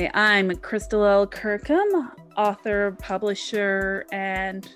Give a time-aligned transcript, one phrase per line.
[0.00, 1.26] Hi, I'm Crystal L.
[1.26, 4.66] Kirkham, author, publisher, and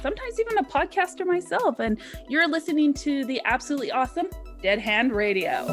[0.00, 1.80] sometimes even a podcaster myself.
[1.80, 4.28] And you're listening to the absolutely awesome
[4.62, 5.66] Dead Hand Radio.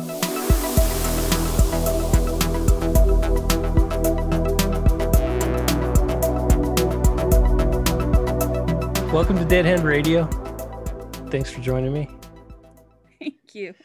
[9.13, 10.25] Welcome to Dead Hand Radio.
[11.29, 12.09] Thanks for joining me.
[13.19, 13.75] Thank you.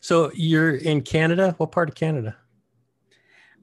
[0.00, 1.56] So you're in Canada.
[1.58, 2.36] What part of Canada?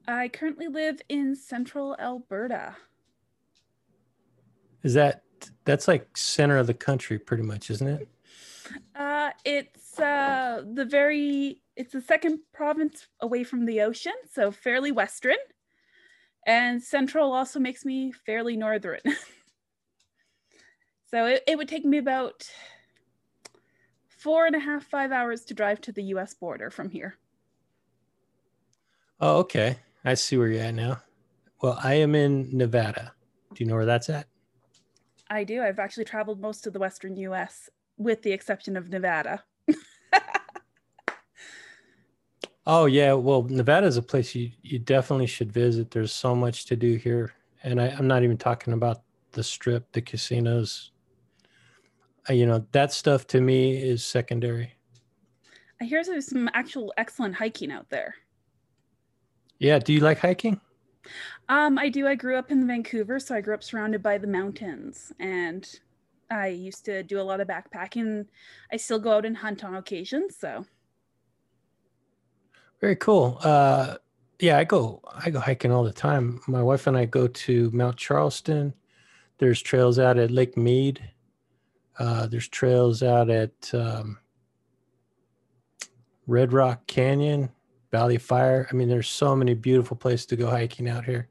[0.06, 2.76] I currently live in central Alberta.
[4.82, 5.22] Is that
[5.64, 8.08] that's like center of the country pretty much, isn't it?
[8.94, 14.92] Uh it's uh the very it's the second province away from the ocean, so fairly
[14.92, 15.36] western.
[16.46, 19.00] And central also makes me fairly northern.
[21.10, 22.46] so it, it would take me about
[24.08, 27.16] four and a half, five hours to drive to the US border from here.
[29.20, 29.78] Oh, okay.
[30.04, 31.02] I see where you're at now.
[31.62, 33.14] Well, I am in Nevada.
[33.54, 34.26] Do you know where that's at?
[35.30, 35.62] I do.
[35.62, 39.44] I've actually traveled most of the western US with the exception of Nevada.
[42.66, 45.90] oh yeah, well, Nevada is a place you you definitely should visit.
[45.90, 47.32] There's so much to do here,
[47.62, 50.90] and I, I'm not even talking about the strip, the casinos.
[52.28, 54.74] Uh, you know that stuff to me is secondary.
[55.80, 58.14] I hear there's some actual excellent hiking out there.
[59.58, 59.78] Yeah.
[59.78, 60.60] Do you like hiking?
[61.48, 62.06] Um, I do.
[62.06, 65.68] I grew up in Vancouver, so I grew up surrounded by the mountains, and
[66.30, 68.26] I used to do a lot of backpacking.
[68.72, 70.28] I still go out and hunt on occasion.
[70.30, 70.64] So
[72.80, 73.38] very cool.
[73.42, 73.96] Uh,
[74.40, 76.40] yeah, I go I go hiking all the time.
[76.46, 78.74] My wife and I go to Mount Charleston.
[79.38, 81.02] There's trails out at Lake Mead.
[81.98, 84.18] Uh, there's trails out at um,
[86.26, 87.50] Red Rock Canyon.
[87.94, 88.66] Valley Fire.
[88.68, 91.28] I mean, there's so many beautiful places to go hiking out here.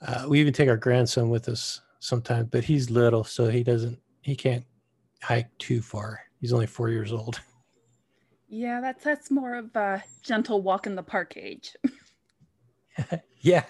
[0.00, 3.98] Uh, we even take our grandson with us sometimes, but he's little, so he doesn't,
[4.22, 4.64] he can't
[5.20, 6.20] hike too far.
[6.40, 7.40] He's only four years old.
[8.50, 11.76] Yeah, that's that's more of a gentle walk in the park age.
[13.42, 13.64] yeah,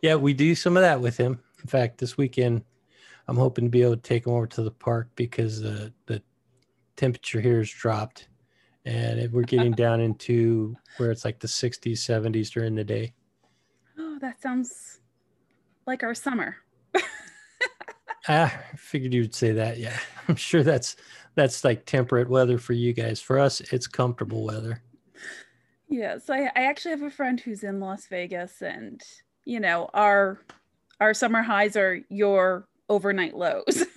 [0.00, 1.40] yeah, we do some of that with him.
[1.60, 2.62] In fact, this weekend,
[3.26, 6.22] I'm hoping to be able to take him over to the park because the the
[6.94, 8.28] temperature here has dropped
[8.84, 13.12] and we're getting down into where it's like the 60s 70s during the day.
[13.98, 15.00] Oh that sounds
[15.86, 16.56] like our summer.
[18.28, 19.78] Ah, i figured you'd say that.
[19.78, 19.98] Yeah
[20.28, 20.94] i'm sure that's
[21.34, 23.20] that's like temperate weather for you guys.
[23.20, 24.80] For us it's comfortable weather.
[25.88, 29.02] Yeah so I, I actually have a friend who's in las vegas and
[29.44, 30.40] you know our
[31.00, 33.84] our summer highs are your overnight lows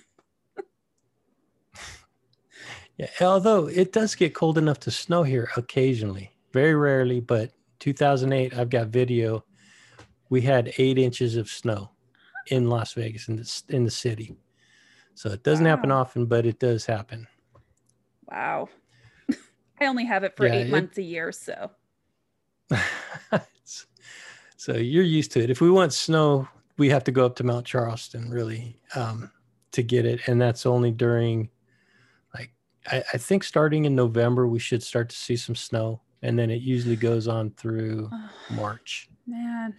[2.96, 8.56] Yeah, although it does get cold enough to snow here occasionally, very rarely, but 2008,
[8.56, 9.44] I've got video.
[10.30, 11.90] We had eight inches of snow
[12.48, 14.36] in Las Vegas in the, in the city.
[15.14, 15.70] So it doesn't wow.
[15.70, 17.26] happen often, but it does happen.
[18.30, 18.68] Wow.
[19.80, 21.32] I only have it for yeah, eight it, months a year.
[21.32, 21.70] So.
[24.56, 25.50] so you're used to it.
[25.50, 26.48] If we want snow,
[26.78, 29.30] we have to go up to Mount Charleston really um,
[29.72, 30.20] to get it.
[30.28, 31.50] And that's only during
[32.90, 36.50] I, I, think starting in November we should start to see some snow, and then
[36.50, 39.08] it usually goes on through oh, March.
[39.26, 39.74] Man,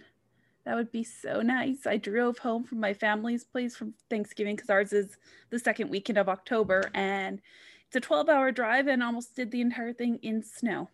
[0.64, 1.86] that would be so nice.
[1.86, 5.16] I drove home from my family's place from Thanksgiving because ours is
[5.50, 7.40] the second weekend of October, and
[7.86, 10.90] it's a 12-hour drive, and almost did the entire thing in snow.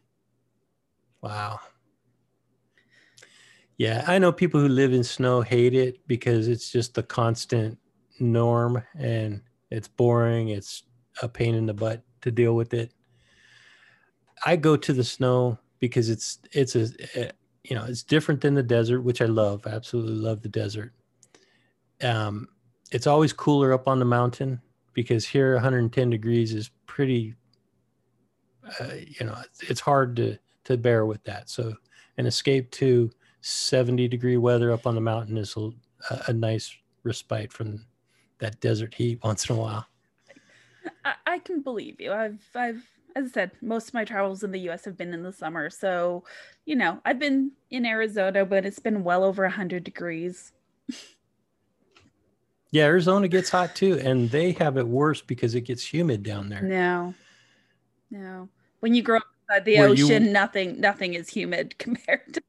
[1.23, 1.61] Wow.
[3.77, 7.79] Yeah, I know people who live in snow hate it because it's just the constant
[8.21, 10.51] norm and it's boring.
[10.51, 10.85] It's
[11.23, 12.93] a pain in the butt to deal with it.
[14.45, 17.31] I go to the snow because it's it's a, a
[17.63, 19.67] you know it's different than the desert, which I love.
[19.67, 20.93] I absolutely love the desert.
[22.03, 22.49] Um,
[22.91, 24.61] it's always cooler up on the mountain
[24.93, 27.35] because here 110 degrees is pretty.
[28.81, 29.37] Uh, you know,
[29.69, 31.51] it's hard to to bear with that.
[31.51, 31.75] So
[32.17, 33.10] an escape to
[33.43, 35.71] 70 degree weather up on the mountain is a,
[36.28, 37.84] a nice respite from
[38.39, 39.87] that desert heat once in a while.
[41.04, 42.13] I, I can believe you.
[42.13, 42.83] I've I've
[43.16, 45.71] as I said, most of my travels in the US have been in the summer.
[45.71, 46.25] So,
[46.65, 50.53] you know, I've been in Arizona, but it's been well over 100 degrees.
[52.71, 53.98] yeah, Arizona gets hot too.
[54.01, 56.63] And they have it worse because it gets humid down there.
[56.63, 57.15] No,
[58.10, 58.48] no.
[58.81, 60.33] When you grow up beside the ocean, you...
[60.33, 62.42] nothing, nothing is humid compared to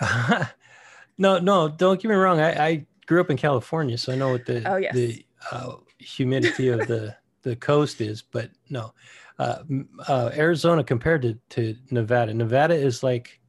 [0.00, 0.54] that.
[1.18, 2.40] no, no, don't get me wrong.
[2.40, 4.94] I, I, grew up in California, so I know what the, oh, yes.
[4.94, 7.16] the uh, humidity of the
[7.48, 8.92] the coast is, but no.
[9.38, 9.62] Uh,
[10.08, 13.40] uh, Arizona compared to, to Nevada, Nevada is like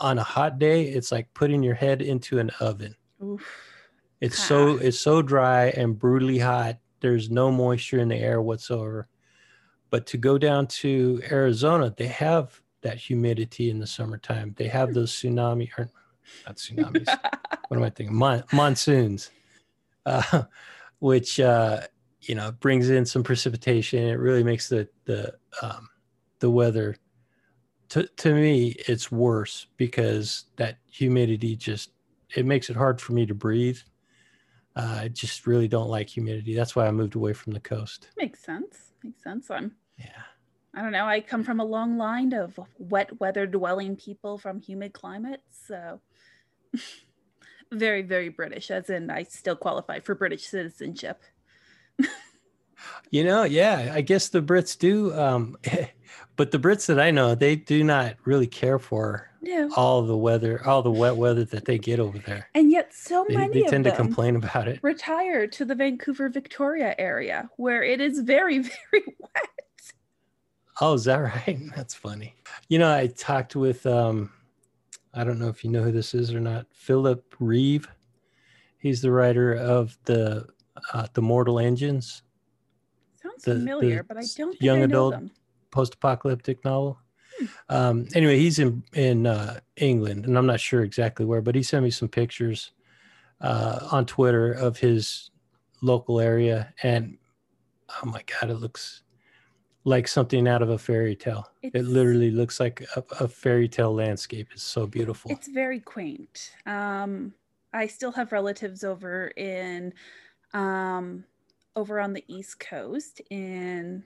[0.00, 2.96] on a hot day, it's like putting your head into an oven.
[3.22, 3.46] Oof.
[4.20, 6.78] It's so it's so dry and brutally hot.
[7.00, 9.08] There's no moisture in the air whatsoever.
[9.88, 14.54] But to go down to Arizona, they have that humidity in the summertime.
[14.56, 15.90] They have those tsunami or
[16.46, 17.06] not tsunamis.
[17.68, 18.14] what am I thinking?
[18.14, 19.30] Mon- monsoons,
[20.04, 20.42] uh,
[20.98, 21.80] which uh,
[22.22, 24.04] you know brings in some precipitation.
[24.04, 25.88] It really makes the the um,
[26.38, 26.96] the weather.
[27.90, 31.90] To to me, it's worse because that humidity just
[32.36, 33.78] it makes it hard for me to breathe.
[34.76, 36.54] Uh, I just really don't like humidity.
[36.54, 38.08] That's why I moved away from the coast.
[38.16, 38.92] Makes sense.
[39.02, 39.50] Makes sense.
[39.50, 40.22] I'm Yeah.
[40.72, 41.06] I don't know.
[41.06, 45.66] I come from a long line of wet weather dwelling people from humid climates.
[45.66, 46.00] So
[47.72, 51.22] very, very British, as in I still qualify for British citizenship.
[53.12, 55.12] You know, yeah, I guess the Brits do.
[55.18, 55.56] Um,
[56.36, 59.68] but the Brits that I know, they do not really care for No.
[59.76, 62.48] all the weather, all the wet weather that they get over there.
[62.54, 64.78] And yet so They, many they tend to complain about it.
[64.82, 69.48] retire to the Vancouver, Victoria area where it is very, very wet.
[70.80, 71.58] Oh, is that right?
[71.74, 72.36] That's funny.
[72.68, 74.30] You know, I talked with, um,
[75.12, 77.88] I don't know if you know who this is or not, Philip Reeve.
[78.78, 80.46] He's the writer of the
[80.92, 82.22] uh, the Mortal Engines
[83.22, 85.14] Sounds The- the familiar, but I don't think young I adult
[85.70, 86.98] post-apocalyptic novel.
[87.68, 91.62] Um, anyway, he's in in uh, England, and I'm not sure exactly where, but he
[91.62, 92.72] sent me some pictures
[93.40, 95.30] uh, on Twitter of his
[95.80, 97.16] local area, and
[98.02, 99.02] oh my god, it looks
[99.84, 101.50] like something out of a fairy tale.
[101.62, 104.48] it literally looks like a, a fairy tale landscape.
[104.52, 105.30] It's so beautiful.
[105.30, 106.52] It's very quaint.
[106.66, 107.32] Um,
[107.72, 109.94] I still have relatives over in,
[110.52, 111.24] um,
[111.76, 114.04] over on the East Coast in,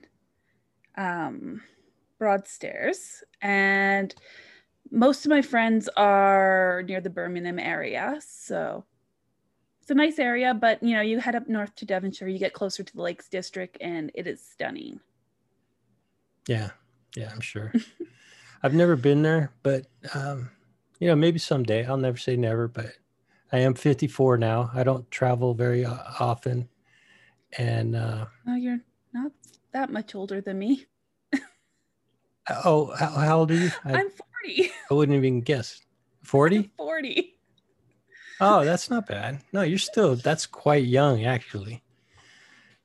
[0.97, 1.61] um,
[2.17, 4.15] Broadstairs, and
[4.91, 8.17] most of my friends are near the Birmingham area.
[8.25, 8.85] So
[9.81, 12.53] it's a nice area, but you know, you head up north to Devonshire, you get
[12.53, 14.99] closer to the Lakes District, and it is stunning.
[16.47, 16.71] Yeah,
[17.15, 17.73] yeah, I'm sure.
[18.63, 20.49] I've never been there, but um,
[20.99, 21.85] you know, maybe someday.
[21.85, 22.93] I'll never say never, but
[23.51, 24.69] I am 54 now.
[24.73, 26.67] I don't travel very often,
[27.57, 28.81] and uh, Oh, you're
[29.13, 29.31] not
[29.71, 30.85] that much older than me.
[32.65, 33.71] oh, how, how old are you?
[33.83, 34.71] I, I'm 40.
[34.89, 35.81] I wouldn't even guess.
[36.23, 36.71] 40?
[36.77, 37.35] 40.
[38.41, 39.41] Oh, that's not bad.
[39.53, 40.15] No, you're still.
[40.15, 41.83] That's quite young, actually.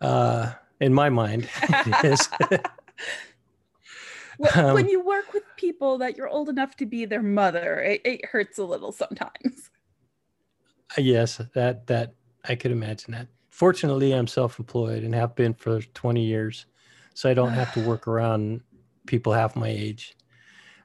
[0.01, 1.49] Uh, in my mind.
[4.57, 8.01] Um, when you work with people that you're old enough to be their mother, it,
[8.05, 9.71] it hurts a little sometimes.
[10.99, 12.15] Yes, that that
[12.45, 13.29] I could imagine that.
[13.51, 16.67] Fortunately, I'm self-employed and have been for 20 years,
[17.15, 18.63] so I don't have to work around
[19.07, 20.17] people half my age.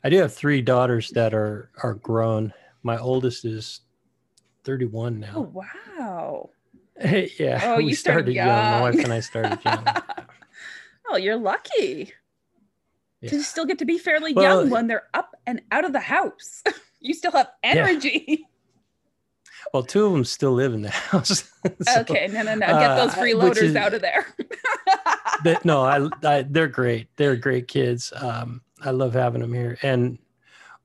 [0.04, 2.54] I do have three daughters that are are grown.
[2.84, 3.82] My oldest is
[4.64, 5.34] 31 now.
[5.36, 5.64] Oh,
[5.98, 6.50] wow.
[7.40, 8.48] yeah, Oh, we you started young.
[8.48, 9.86] My wife and I started young.
[11.10, 12.14] oh, you're lucky.
[13.22, 13.30] Yeah.
[13.30, 16.00] To still get to be fairly Well, young when they're up and out of the
[16.00, 16.64] house.
[17.00, 18.46] you still have energy.
[19.74, 21.52] Well, two of them still live in the house.
[21.82, 22.66] So, okay, no, no, no.
[22.68, 24.28] Get those uh, freeloaders is- out of there.
[25.44, 27.08] but no, I, I they're great.
[27.18, 28.14] They're great kids.
[28.16, 29.78] Um, I love having them here.
[29.82, 30.18] And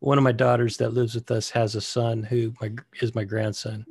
[0.00, 3.24] one of my daughters that lives with us has a son who my, is my
[3.24, 3.84] grandson,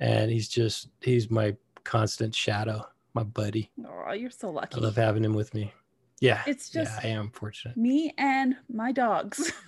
[0.00, 3.70] and he's just he's my constant shadow, my buddy.
[3.86, 4.78] oh, you're so lucky.
[4.78, 5.72] I love having him with me.
[6.20, 7.76] Yeah, It's just yeah, I am fortunate.
[7.76, 9.52] me and my dogs.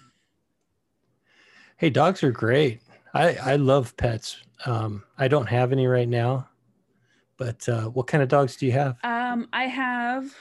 [1.79, 2.81] Hey, dogs are great.
[3.13, 4.43] I I love pets.
[4.65, 6.49] Um, I don't have any right now,
[7.37, 8.97] but uh, what kind of dogs do you have?
[9.05, 10.35] Um, I have,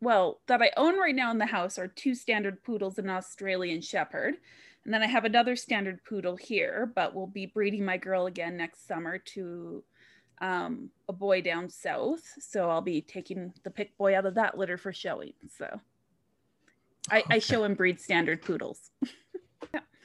[0.00, 3.16] well, that I own right now in the house are two standard poodles and an
[3.16, 4.36] Australian Shepherd.
[4.84, 8.56] And then I have another standard poodle here, but we'll be breeding my girl again
[8.56, 9.82] next summer to
[10.40, 12.22] um, a boy down south.
[12.38, 15.32] So I'll be taking the pick boy out of that litter for showing.
[15.58, 15.80] So
[17.10, 18.90] I, I show and breed standard poodles.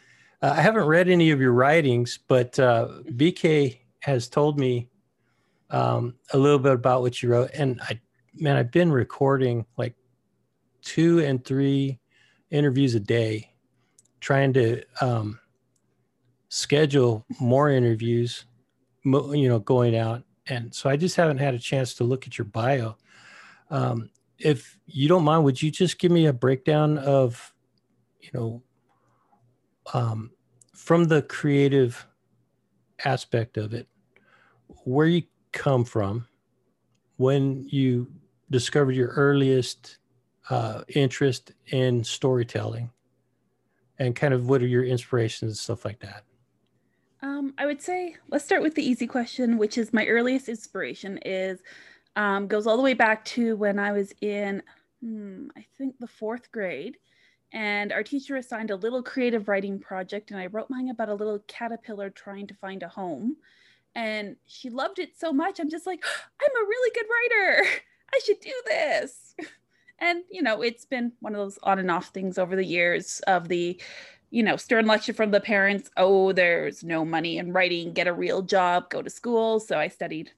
[0.41, 4.89] Uh, I haven't read any of your writings, but uh, BK has told me
[5.69, 7.51] um, a little bit about what you wrote.
[7.53, 7.99] And I,
[8.35, 9.95] man, I've been recording like
[10.81, 11.99] two and three
[12.49, 13.53] interviews a day,
[14.19, 15.39] trying to um,
[16.49, 18.45] schedule more interviews,
[19.03, 20.23] you know, going out.
[20.47, 22.97] And so I just haven't had a chance to look at your bio.
[23.69, 27.53] Um, if you don't mind, would you just give me a breakdown of,
[28.19, 28.63] you know,
[29.93, 30.31] um,
[30.73, 32.07] from the creative
[33.05, 33.87] aspect of it,
[34.83, 36.27] where you come from,
[37.17, 38.07] when you
[38.49, 39.97] discovered your earliest
[40.49, 42.89] uh, interest in storytelling,
[43.99, 46.23] and kind of what are your inspirations and stuff like that?
[47.21, 51.19] Um, I would say let's start with the easy question, which is my earliest inspiration
[51.19, 51.59] is
[52.15, 54.63] um, goes all the way back to when I was in,
[55.01, 56.97] hmm, I think the fourth grade,
[57.51, 61.15] and our teacher assigned a little creative writing project, and I wrote mine about a
[61.15, 63.37] little caterpillar trying to find a home,
[63.95, 65.59] and she loved it so much.
[65.59, 66.03] I'm just like,
[66.41, 67.69] I'm a really good writer.
[68.13, 69.35] I should do this.
[70.03, 73.19] And you know, it's been one of those on and off things over the years
[73.27, 73.79] of the
[74.31, 78.13] you know, stern lecture from the parents, oh, there's no money in writing, get a
[78.13, 79.59] real job, go to school.
[79.59, 80.31] So I studied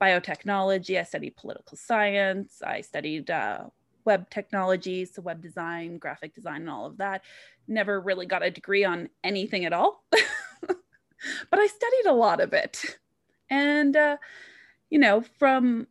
[0.00, 3.64] biotechnology, I studied political science, I studied uh,
[4.06, 7.22] web technology, so web design, graphic design, and all of that.
[7.68, 12.52] Never really got a degree on anything at all, but I studied a lot of
[12.52, 12.98] it.
[13.50, 14.16] And, uh,
[14.88, 15.86] you know, from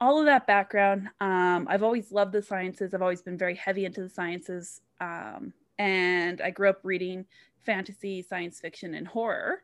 [0.00, 2.92] all of that background, um, I've always loved the sciences.
[2.92, 4.80] I've always been very heavy into the sciences.
[5.00, 7.26] Um, and I grew up reading
[7.64, 9.62] fantasy, science fiction, and horror,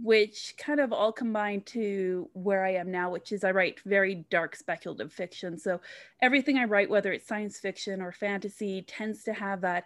[0.00, 4.26] which kind of all combined to where I am now, which is I write very
[4.30, 5.58] dark speculative fiction.
[5.58, 5.80] So
[6.22, 9.84] everything I write, whether it's science fiction or fantasy, tends to have that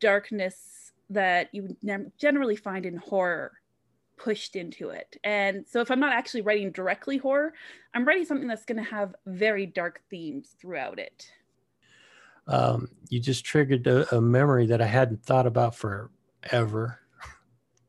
[0.00, 1.76] darkness that you
[2.18, 3.52] generally find in horror
[4.16, 5.16] pushed into it.
[5.24, 7.54] And so if I'm not actually writing directly horror,
[7.94, 11.30] I'm writing something that's going to have very dark themes throughout it
[12.46, 17.00] um, you just triggered a, a, memory that I hadn't thought about forever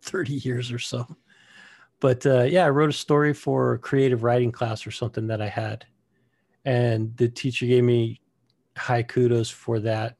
[0.02, 1.08] 30 years or so.
[2.00, 5.42] But uh, yeah, I wrote a story for a creative writing class or something that
[5.42, 5.86] I had.
[6.66, 8.22] And the teacher gave me
[8.76, 10.18] high kudos for that.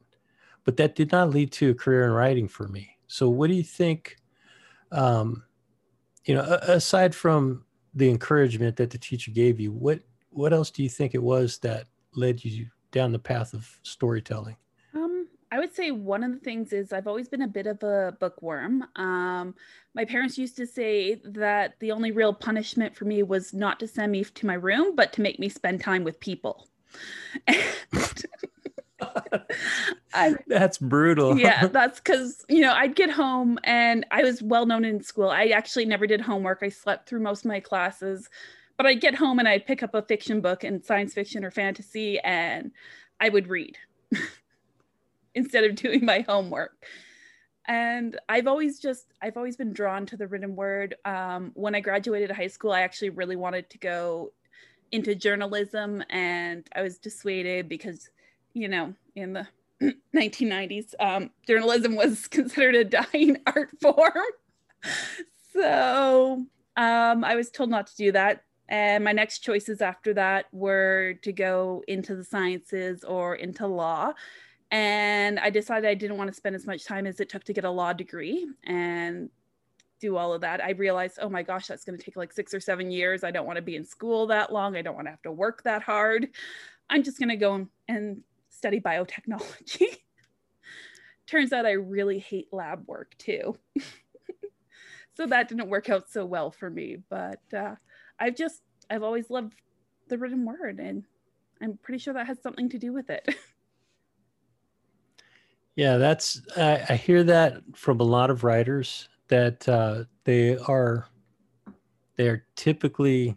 [0.64, 2.96] But that did not lead to a career in writing for me.
[3.08, 4.16] So, what do you think?
[4.92, 5.42] Um,
[6.24, 10.82] you know, aside from the encouragement that the teacher gave you, what what else do
[10.82, 14.56] you think it was that led you down the path of storytelling?
[15.52, 18.16] I would say one of the things is I've always been a bit of a
[18.18, 18.84] bookworm.
[18.96, 19.54] Um,
[19.94, 23.86] my parents used to say that the only real punishment for me was not to
[23.86, 26.68] send me to my room, but to make me spend time with people.
[30.14, 31.38] I, that's brutal.
[31.38, 35.28] yeah, that's because you know I'd get home and I was well known in school.
[35.28, 36.60] I actually never did homework.
[36.62, 38.30] I slept through most of my classes
[38.78, 41.50] but I'd get home and I'd pick up a fiction book and science fiction or
[41.50, 42.72] fantasy and
[43.20, 43.76] I would read
[45.34, 46.84] instead of doing my homework.
[47.66, 50.96] And I've always just, I've always been drawn to the written word.
[51.04, 54.32] Um, when I graduated high school, I actually really wanted to go
[54.90, 58.10] into journalism and I was dissuaded because,
[58.52, 59.46] you know, in the
[60.14, 64.12] 1990s, um, journalism was considered a dying art form.
[65.52, 66.44] so
[66.76, 68.44] um, I was told not to do that.
[68.68, 74.14] And my next choices after that were to go into the sciences or into law.
[74.72, 77.52] And I decided I didn't want to spend as much time as it took to
[77.52, 79.28] get a law degree and
[80.00, 80.64] do all of that.
[80.64, 83.22] I realized, oh my gosh, that's going to take like six or seven years.
[83.22, 84.74] I don't want to be in school that long.
[84.74, 86.28] I don't want to have to work that hard.
[86.88, 89.98] I'm just going to go and study biotechnology.
[91.26, 93.54] Turns out I really hate lab work too.
[95.16, 96.96] so that didn't work out so well for me.
[97.10, 97.74] But uh,
[98.18, 99.54] I've just I've always loved
[100.08, 101.04] the written word, and
[101.60, 103.28] I'm pretty sure that has something to do with it.
[105.76, 111.06] yeah, that's I, I, hear that from a lot of writers that uh, they are
[112.16, 113.36] they are typically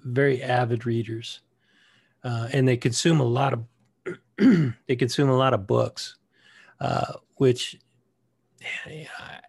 [0.00, 1.40] very avid readers,
[2.22, 3.64] uh, and they consume a lot of
[4.86, 6.16] they consume a lot of books,
[6.80, 7.78] uh, which
[8.86, 9.40] yeah,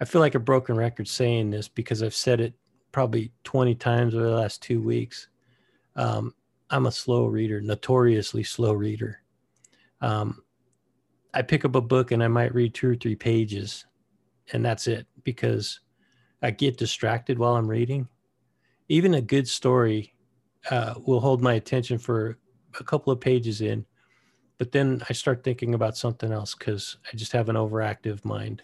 [0.00, 2.54] I feel like a broken record saying this because I've said it
[2.92, 5.28] probably 20 times over the last two weeks.
[5.96, 6.34] Um,
[6.70, 9.22] I'm a slow reader, notoriously slow reader.
[10.00, 10.42] Um,
[11.34, 13.84] I pick up a book and I might read two or three pages,
[14.52, 15.80] and that's it because
[16.42, 18.08] I get distracted while I'm reading.
[18.88, 20.14] Even a good story
[20.70, 22.38] uh, will hold my attention for
[22.78, 23.84] a couple of pages in,
[24.56, 28.62] but then I start thinking about something else because I just have an overactive mind.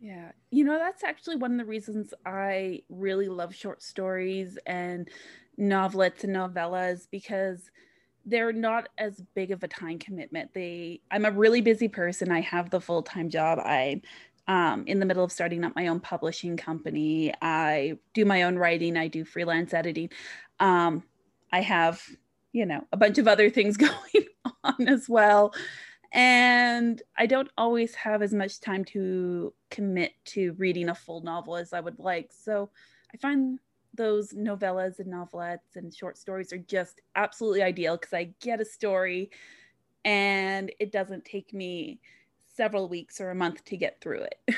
[0.00, 0.32] Yeah.
[0.50, 5.08] You know, that's actually one of the reasons I really love short stories and
[5.58, 7.70] novelettes and novellas because
[8.26, 10.52] they're not as big of a time commitment.
[10.52, 12.30] They I'm a really busy person.
[12.30, 13.60] I have the full-time job.
[13.64, 14.02] I'm
[14.48, 17.32] um, in the middle of starting up my own publishing company.
[17.40, 18.96] I do my own writing.
[18.96, 20.10] I do freelance editing.
[20.60, 21.02] Um,
[21.52, 22.02] I have,
[22.52, 24.26] you know, a bunch of other things going
[24.62, 25.54] on as well
[26.12, 31.56] and I don't always have as much time to commit to reading a full novel
[31.56, 32.30] as I would like.
[32.32, 32.70] So
[33.12, 33.58] I find
[33.96, 38.64] those novellas and novelettes and short stories are just absolutely ideal because I get a
[38.64, 39.30] story
[40.04, 42.00] and it doesn't take me
[42.54, 44.40] several weeks or a month to get through it.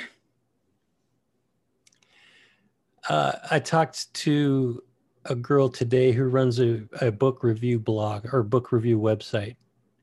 [3.08, 4.82] uh, I talked to
[5.24, 9.56] a girl today who runs a, a book review blog or book review website,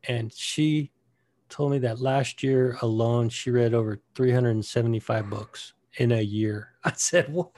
[0.08, 0.92] and she
[1.50, 6.74] told me that last year alone she read over 375 books in a year.
[6.84, 7.52] I said, "Whoa,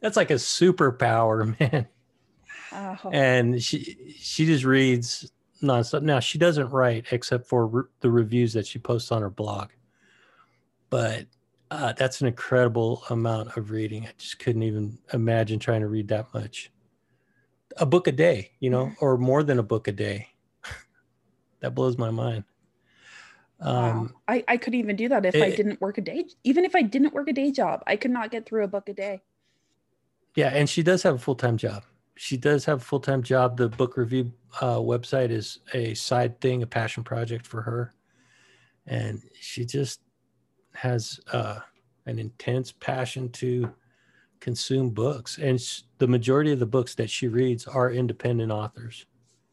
[0.00, 1.88] that's like a superpower, man."
[2.72, 3.10] Oh.
[3.12, 5.30] And she she just reads
[5.62, 6.02] nonstop.
[6.02, 9.70] Now she doesn't write except for re- the reviews that she posts on her blog,
[10.90, 11.26] but
[11.72, 14.06] uh, that's an incredible amount of reading.
[14.06, 16.70] I just couldn't even imagine trying to read that much.
[17.78, 20.28] A book a day, you know, or more than a book a day.
[21.60, 22.44] that blows my mind.
[23.58, 24.08] Um, wow.
[24.28, 26.26] I, I couldn't even do that if it, I didn't work a day.
[26.44, 28.90] Even if I didn't work a day job, I could not get through a book
[28.90, 29.22] a day.
[30.34, 31.84] Yeah, and she does have a full time job.
[32.16, 33.56] She does have a full time job.
[33.56, 37.92] The book review uh, website is a side thing, a passion project for her,
[38.86, 40.00] and she just
[40.74, 41.60] has uh,
[42.06, 43.70] an intense passion to
[44.40, 45.38] consume books.
[45.38, 49.06] And sh- the majority of the books that she reads are independent authors.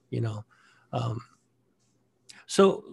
[0.10, 0.46] You know,
[0.94, 1.22] um,
[2.48, 2.84] so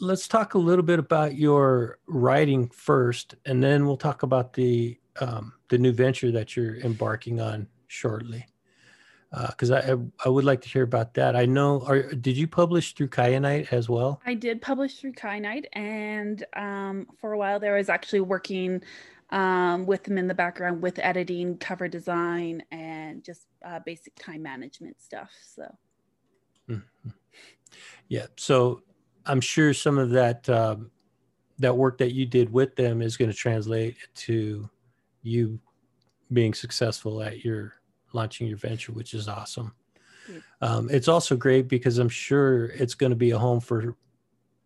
[0.00, 4.98] let's talk a little bit about your writing first, and then we'll talk about the
[5.20, 8.46] um, the new venture that you're embarking on shortly.
[9.48, 11.36] Because uh, I I would like to hear about that.
[11.36, 11.82] I know.
[11.86, 14.22] Are, did you publish through Kyanite as well?
[14.24, 18.82] I did publish through Kyanite, and um, for a while there, I was actually working
[19.30, 24.42] um, with them in the background with editing, cover design, and just uh, basic time
[24.42, 25.30] management stuff.
[25.54, 25.76] So.
[26.70, 27.10] Mm-hmm.
[28.08, 28.26] Yeah.
[28.36, 28.82] So
[29.26, 30.90] I'm sure some of that um,
[31.58, 34.68] that work that you did with them is going to translate to
[35.22, 35.58] you
[36.32, 37.74] being successful at your
[38.12, 39.74] launching your venture, which is awesome.
[40.60, 43.96] Um, it's also great because I'm sure it's going to be a home for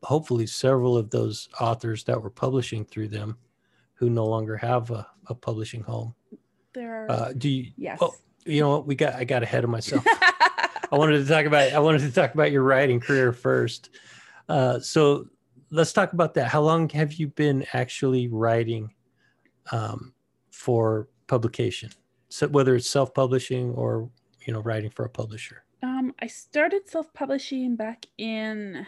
[0.03, 3.39] hopefully several of those authors that were publishing through them
[3.95, 6.15] who no longer have a, a publishing home.
[6.73, 7.99] There are, uh, do you, yes.
[8.01, 8.87] Oh, you know what?
[8.87, 10.05] We got, I got ahead of myself.
[10.07, 13.91] I wanted to talk about, I wanted to talk about your writing career first.
[14.49, 15.27] Uh, so
[15.71, 16.49] let's talk about that.
[16.49, 18.93] How long have you been actually writing
[19.71, 20.12] um,
[20.63, 21.91] for publication?
[22.29, 24.09] So whether it's self-publishing or
[24.47, 25.65] you know writing for a publisher.
[25.83, 28.87] Um, I started self-publishing back in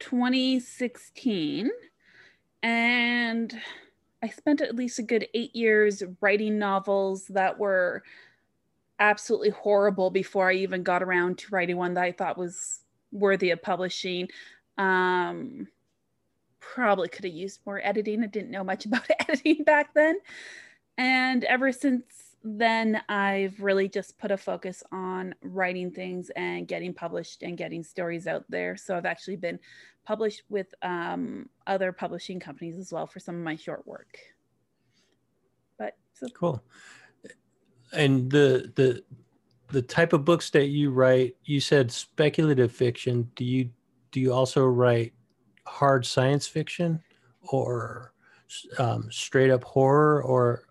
[0.00, 1.70] 2016,
[2.62, 3.60] and
[4.22, 8.02] I spent at least a good eight years writing novels that were
[8.98, 12.80] absolutely horrible before I even got around to writing one that I thought was
[13.12, 14.28] worthy of publishing.
[14.78, 15.68] Um,
[16.74, 18.22] probably could have used more editing.
[18.22, 20.18] I didn't know much about editing back then.
[20.98, 22.04] And ever since
[22.42, 27.82] then, I've really just put a focus on writing things and getting published and getting
[27.82, 28.76] stories out there.
[28.76, 29.58] So I've actually been
[30.04, 34.18] published with um, other publishing companies as well for some of my short work.
[35.78, 36.62] But so cool.
[37.92, 39.02] And the the
[39.68, 43.30] the type of books that you write, you said speculative fiction.
[43.34, 43.70] Do you
[44.12, 45.12] do you also write
[45.66, 47.02] hard science fiction
[47.48, 48.12] or
[48.78, 50.64] um, straight up horror, or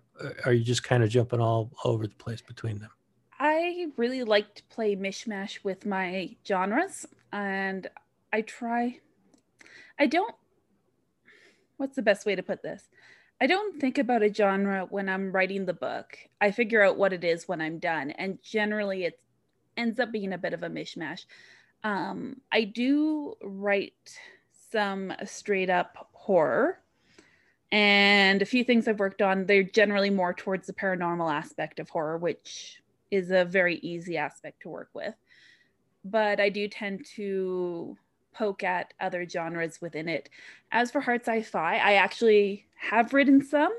[0.44, 2.90] are you just kind of jumping all over the place between them?
[3.38, 7.88] I really like to play mishmash with my genres, and
[8.32, 9.00] I try.
[9.98, 10.34] I don't.
[11.76, 12.88] What's the best way to put this?
[13.40, 16.16] I don't think about a genre when I'm writing the book.
[16.40, 18.10] I figure out what it is when I'm done.
[18.12, 19.20] And generally, it
[19.76, 21.26] ends up being a bit of a mishmash.
[21.84, 24.18] Um, I do write
[24.70, 26.80] some straight up horror.
[27.72, 31.88] And a few things I've worked on, they're generally more towards the paranormal aspect of
[31.88, 35.14] horror, which is a very easy aspect to work with.
[36.04, 37.96] But I do tend to
[38.32, 40.28] poke at other genres within it.
[40.70, 43.72] As for hard sci fi, I actually have written some.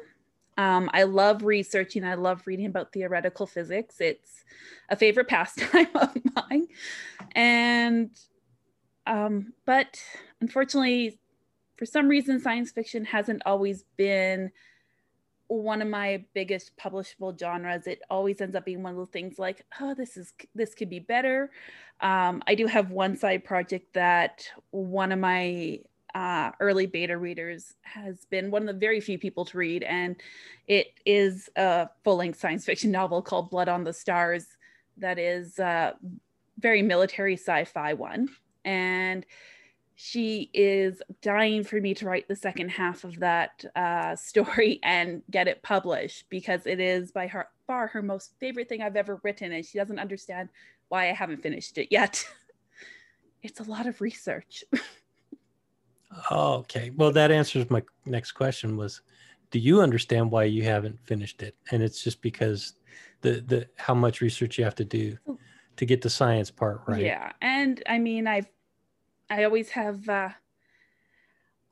[0.58, 4.02] Um, I love researching, I love reading about theoretical physics.
[4.02, 4.44] It's
[4.90, 6.68] a favorite pastime of mine.
[7.34, 8.10] And,
[9.06, 10.02] um, but
[10.42, 11.20] unfortunately,
[11.78, 14.52] for some reason, science fiction hasn't always been
[15.48, 17.88] one of my biggest publishable genres.
[17.88, 20.90] It always ends up being one of the things like oh this is this could
[20.90, 21.52] be better.
[22.00, 25.80] Um, i do have one side project that one of my
[26.14, 30.16] uh, early beta readers has been one of the very few people to read and
[30.68, 34.46] it is a full-length science fiction novel called blood on the stars
[34.98, 35.96] that is a
[36.60, 38.30] very military sci-fi one.
[38.66, 39.26] And
[40.00, 45.24] she is dying for me to write the second half of that uh, story and
[45.32, 49.20] get it published because it is by her, far her most favorite thing I've ever
[49.24, 50.50] written, and she doesn't understand
[50.90, 52.24] why I haven't finished it yet.
[53.42, 54.64] it's a lot of research.
[56.30, 56.92] Oh, okay.
[56.96, 59.02] Well, that answers my next question was
[59.50, 61.56] do you understand why you haven't finished it?
[61.72, 62.74] And it's just because
[63.22, 65.18] the the how much research you have to do
[65.78, 67.02] to get the science part right.
[67.02, 67.32] Yeah.
[67.42, 68.48] And I mean, I've
[69.30, 70.30] I always have uh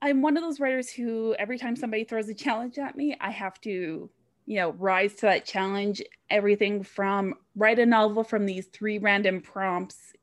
[0.02, 3.32] I'm one of those writers who every time somebody throws a challenge at me, I
[3.32, 4.10] have to,
[4.46, 6.02] you know, rise to that challenge.
[6.30, 10.14] Everything from write a novel from these three random prompts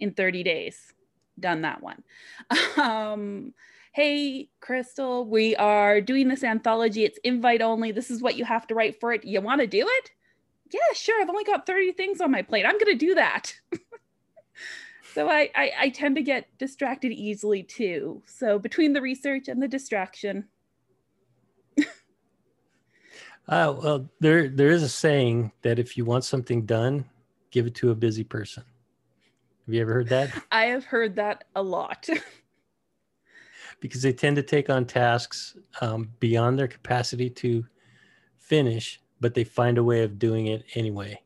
[0.00, 0.92] in 30 days.
[1.38, 2.02] Done that one.
[2.76, 3.54] Um,
[3.92, 7.04] hey, Crystal, we are doing this anthology.
[7.04, 7.90] It's invite only.
[7.90, 9.24] This is what you have to write for it.
[9.24, 10.10] You want to do it?
[10.70, 11.20] Yeah, sure.
[11.20, 12.66] I've only got 30 things on my plate.
[12.66, 13.54] I'm going to do that.
[15.18, 18.22] so I, I, I tend to get distracted easily too.
[18.24, 20.44] So between the research and the distraction.
[21.80, 21.82] uh,
[23.48, 27.04] well, there there is a saying that if you want something done,
[27.50, 28.62] give it to a busy person.
[29.66, 30.30] Have you ever heard that?
[30.52, 32.08] I have heard that a lot.
[33.80, 37.66] because they tend to take on tasks um, beyond their capacity to
[38.36, 41.20] finish, but they find a way of doing it anyway.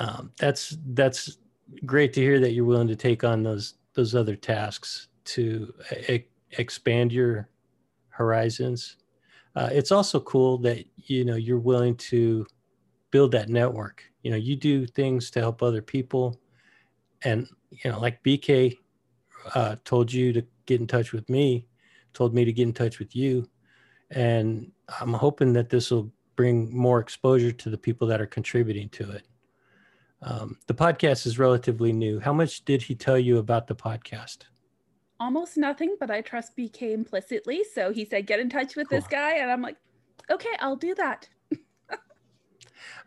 [0.00, 1.36] Um, that's that's
[1.84, 5.72] great to hear that you're willing to take on those those other tasks to
[6.08, 7.48] e- expand your
[8.08, 8.96] horizons.
[9.54, 12.46] Uh, it's also cool that you know you're willing to
[13.10, 14.02] build that network.
[14.22, 16.40] You know, you do things to help other people,
[17.22, 18.78] and you know, like BK
[19.54, 21.66] uh, told you to get in touch with me,
[22.14, 23.48] told me to get in touch with you,
[24.10, 28.88] and I'm hoping that this will bring more exposure to the people that are contributing
[28.90, 29.26] to it.
[30.22, 32.20] Um, the podcast is relatively new.
[32.20, 34.44] How much did he tell you about the podcast?
[35.18, 37.64] Almost nothing, but I trust BK implicitly.
[37.74, 38.98] So he said, get in touch with cool.
[38.98, 39.38] this guy.
[39.38, 39.76] And I'm like,
[40.30, 41.28] okay, I'll do that.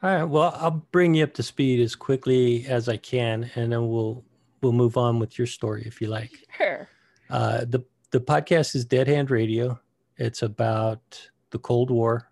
[0.04, 0.24] All right.
[0.24, 4.24] Well, I'll bring you up to speed as quickly as I can, and then we'll
[4.62, 6.32] we'll move on with your story if you like.
[6.58, 6.88] Sure.
[7.30, 9.80] Uh, the the podcast is Dead Hand Radio.
[10.18, 12.30] It's about the Cold War.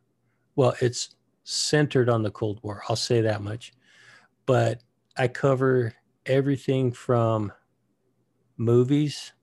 [0.56, 1.15] Well, it's
[1.46, 2.84] centered on the Cold War.
[2.88, 3.74] I'll say that much
[4.46, 4.82] but
[5.18, 5.94] I cover
[6.26, 7.52] everything from
[8.58, 9.34] movies,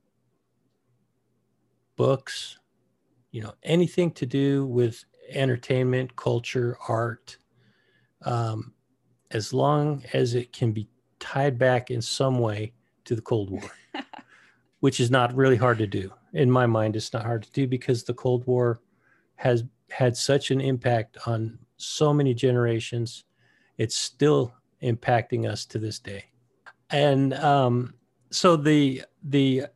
[1.96, 2.58] books,
[3.30, 7.36] you know, anything to do with entertainment, culture, art,
[8.22, 8.72] um,
[9.30, 10.88] as long as it can be
[11.20, 12.72] tied back in some way
[13.04, 13.70] to the Cold War,
[14.80, 16.10] which is not really hard to do.
[16.32, 18.80] In my mind, it's not hard to do because the Cold War
[19.36, 23.24] has had such an impact on so many generations.
[23.78, 26.24] It's still impacting us to this day.
[26.90, 27.94] And um,
[28.30, 29.66] so the the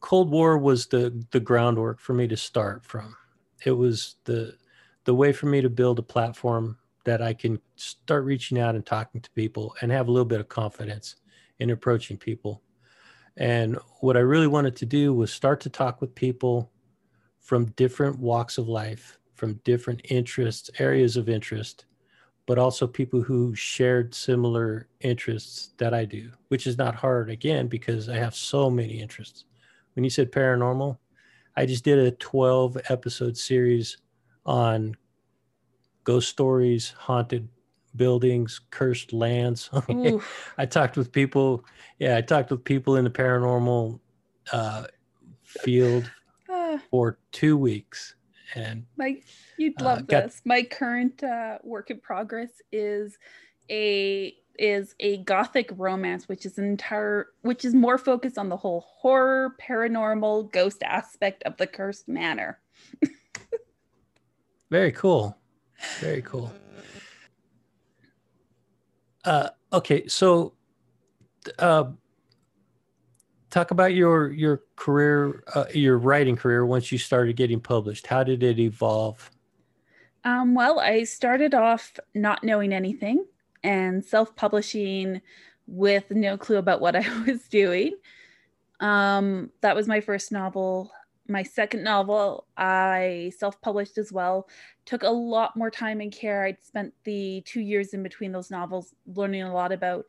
[0.00, 3.16] Cold War was the the groundwork for me to start from.
[3.64, 4.56] It was the
[5.04, 8.84] the way for me to build a platform that I can start reaching out and
[8.84, 11.16] talking to people and have a little bit of confidence
[11.58, 12.62] in approaching people.
[13.36, 16.70] And what I really wanted to do was start to talk with people
[17.40, 21.86] from different walks of life, from different interests, areas of interest,
[22.48, 27.68] but also people who shared similar interests that I do, which is not hard again
[27.68, 29.44] because I have so many interests.
[29.92, 30.96] When you said paranormal,
[31.58, 33.98] I just did a 12 episode series
[34.46, 34.96] on
[36.04, 37.46] ghost stories, haunted
[37.96, 39.68] buildings, cursed lands.
[40.56, 41.66] I talked with people.
[41.98, 44.00] Yeah, I talked with people in the paranormal
[44.54, 44.84] uh,
[45.42, 46.10] field
[46.90, 48.14] for two weeks.
[48.54, 49.20] And my
[49.56, 50.42] You'd uh, love uh, got- this.
[50.44, 53.18] My current uh, work in progress is
[53.70, 58.84] a is a gothic romance which is entire which is more focused on the whole
[58.88, 62.58] horror paranormal ghost aspect of the cursed manor.
[64.70, 65.36] Very cool.
[66.00, 66.52] Very cool.
[69.24, 70.54] Uh okay so
[71.58, 71.84] uh
[73.50, 78.22] talk about your your career uh, your writing career once you started getting published how
[78.22, 79.30] did it evolve
[80.24, 83.24] um, well, I started off not knowing anything
[83.62, 85.20] and self publishing
[85.66, 87.94] with no clue about what I was doing.
[88.80, 90.92] Um, that was my first novel.
[91.30, 94.48] My second novel, I self published as well.
[94.86, 96.44] Took a lot more time and care.
[96.44, 100.06] I'd spent the two years in between those novels learning a lot about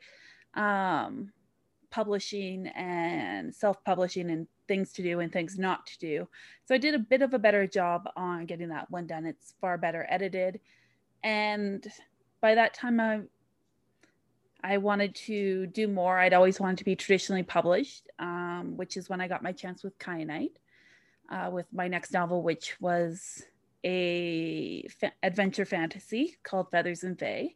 [0.53, 1.31] um,
[1.89, 6.27] publishing and self publishing and things to do and things not to do.
[6.65, 9.25] So I did a bit of a better job on getting that one done.
[9.25, 10.59] It's far better edited.
[11.23, 11.85] And
[12.41, 13.21] by that time, I,
[14.63, 16.19] I wanted to do more.
[16.19, 19.83] I'd always wanted to be traditionally published, um, which is when I got my chance
[19.83, 20.55] with Kyanite,
[21.31, 23.43] uh, with my next novel, which was
[23.83, 27.55] a fa- adventure fantasy called Feathers and Fae.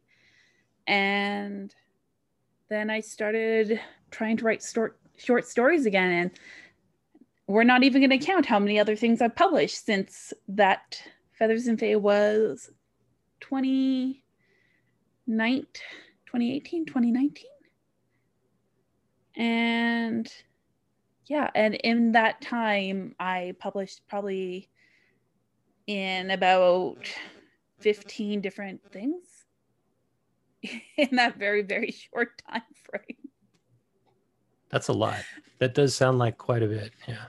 [0.86, 1.74] And
[2.68, 6.30] then I started trying to write short short stories again and
[7.46, 11.66] we're not even going to count how many other things I've published since that Feathers
[11.66, 12.70] and Fae was
[13.40, 14.16] 2019,
[15.26, 17.44] 2018, 2019.
[19.36, 20.32] And
[21.26, 24.70] yeah, and in that time, I published probably
[25.86, 27.08] in about
[27.80, 29.33] 15 different things
[30.96, 33.28] in that very, very short time frame.
[34.70, 35.20] That's a lot.
[35.58, 36.92] That does sound like quite a bit.
[37.06, 37.26] Yeah.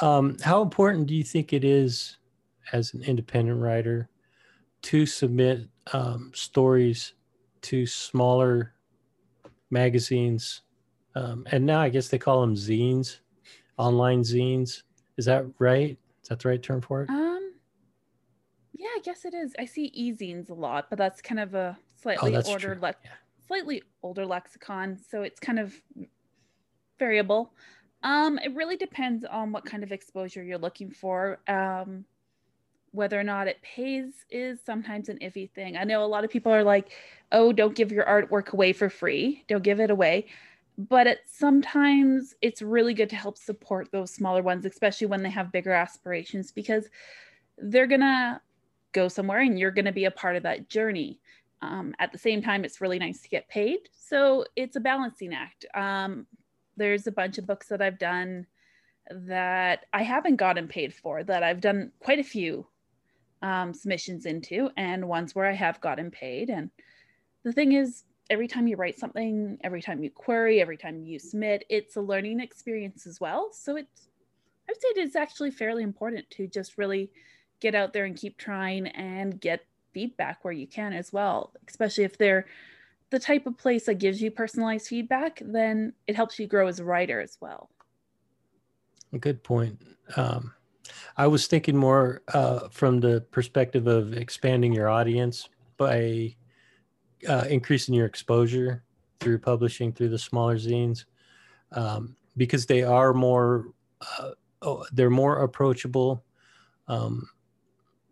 [0.00, 2.18] Um, how important do you think it is
[2.72, 4.08] as an independent writer
[4.82, 7.14] to submit um, stories
[7.62, 8.74] to smaller
[9.70, 10.62] magazines?
[11.14, 13.18] Um, and now I guess they call them zines,
[13.78, 14.82] online zines.
[15.16, 15.98] Is that right?
[16.22, 17.10] Is that the right term for it?
[17.10, 17.54] Um,
[18.74, 19.54] yeah, I guess it is.
[19.58, 23.10] I see e-zines a lot, but that's kind of a slightly oh, older, le- yeah.
[23.46, 25.74] slightly older lexicon, so it's kind of
[26.98, 27.52] variable.
[28.02, 31.40] Um, it really depends on what kind of exposure you're looking for.
[31.48, 32.04] Um,
[32.92, 35.76] whether or not it pays is sometimes an iffy thing.
[35.76, 36.92] I know a lot of people are like,
[37.30, 39.44] "Oh, don't give your artwork away for free.
[39.48, 40.26] Don't give it away."
[40.78, 45.30] But it sometimes it's really good to help support those smaller ones, especially when they
[45.30, 46.88] have bigger aspirations, because
[47.58, 48.40] they're gonna
[48.92, 51.20] go somewhere and you're gonna be a part of that journey.
[51.62, 55.32] Um, at the same time, it's really nice to get paid, so it's a balancing
[55.32, 55.64] act.
[55.74, 56.26] Um,
[56.76, 58.46] there's a bunch of books that I've done
[59.10, 62.66] that I haven't gotten paid for, that I've done quite a few
[63.40, 66.50] um, submissions into, and ones where I have gotten paid.
[66.50, 66.70] And
[67.42, 71.18] the thing is, every time you write something, every time you query, every time you
[71.18, 73.50] submit, it's a learning experience as well.
[73.52, 74.08] So it's,
[74.68, 77.10] I would say it is actually fairly important to just really
[77.60, 79.64] get out there and keep trying and get
[79.96, 82.44] feedback where you can as well, especially if they're
[83.08, 86.80] the type of place that gives you personalized feedback, then it helps you grow as
[86.80, 87.70] a writer as well.
[89.18, 89.80] Good point.
[90.16, 90.52] Um,
[91.16, 96.36] I was thinking more uh, from the perspective of expanding your audience by
[97.26, 98.84] uh, increasing your exposure
[99.18, 101.06] through publishing through the smaller zines,
[101.72, 103.68] um, because they are more
[104.18, 106.22] uh, oh, they're more approachable.
[106.86, 107.30] Um,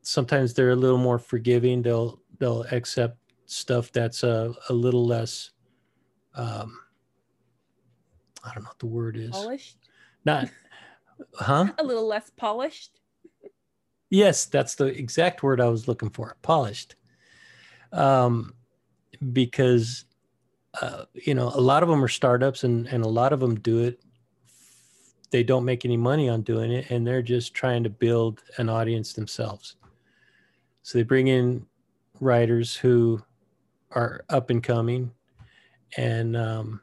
[0.04, 1.82] sometimes they're a little more forgiving.
[1.82, 5.50] They'll they'll accept stuff that's a, a little less
[6.34, 6.78] um
[8.42, 9.30] i don't know what the word is.
[9.30, 9.78] Polished?
[10.24, 10.48] Not
[11.34, 11.66] huh?
[11.78, 13.00] A little less polished?
[14.10, 16.96] Yes that's the exact word i was looking for polished.
[17.92, 18.54] Um
[19.32, 20.06] because
[20.82, 23.54] uh, you know a lot of them are startups and and a lot of them
[23.60, 24.00] do it
[25.30, 28.68] they don't make any money on doing it and they're just trying to build an
[28.68, 29.76] audience themselves
[30.84, 31.64] so they bring in
[32.20, 33.18] writers who
[33.92, 35.10] are up and coming,
[35.96, 36.82] and um,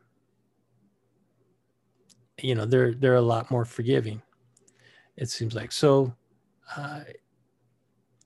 [2.41, 4.19] you know they're they're a lot more forgiving.
[5.17, 6.15] It seems like so.
[6.75, 7.01] Uh,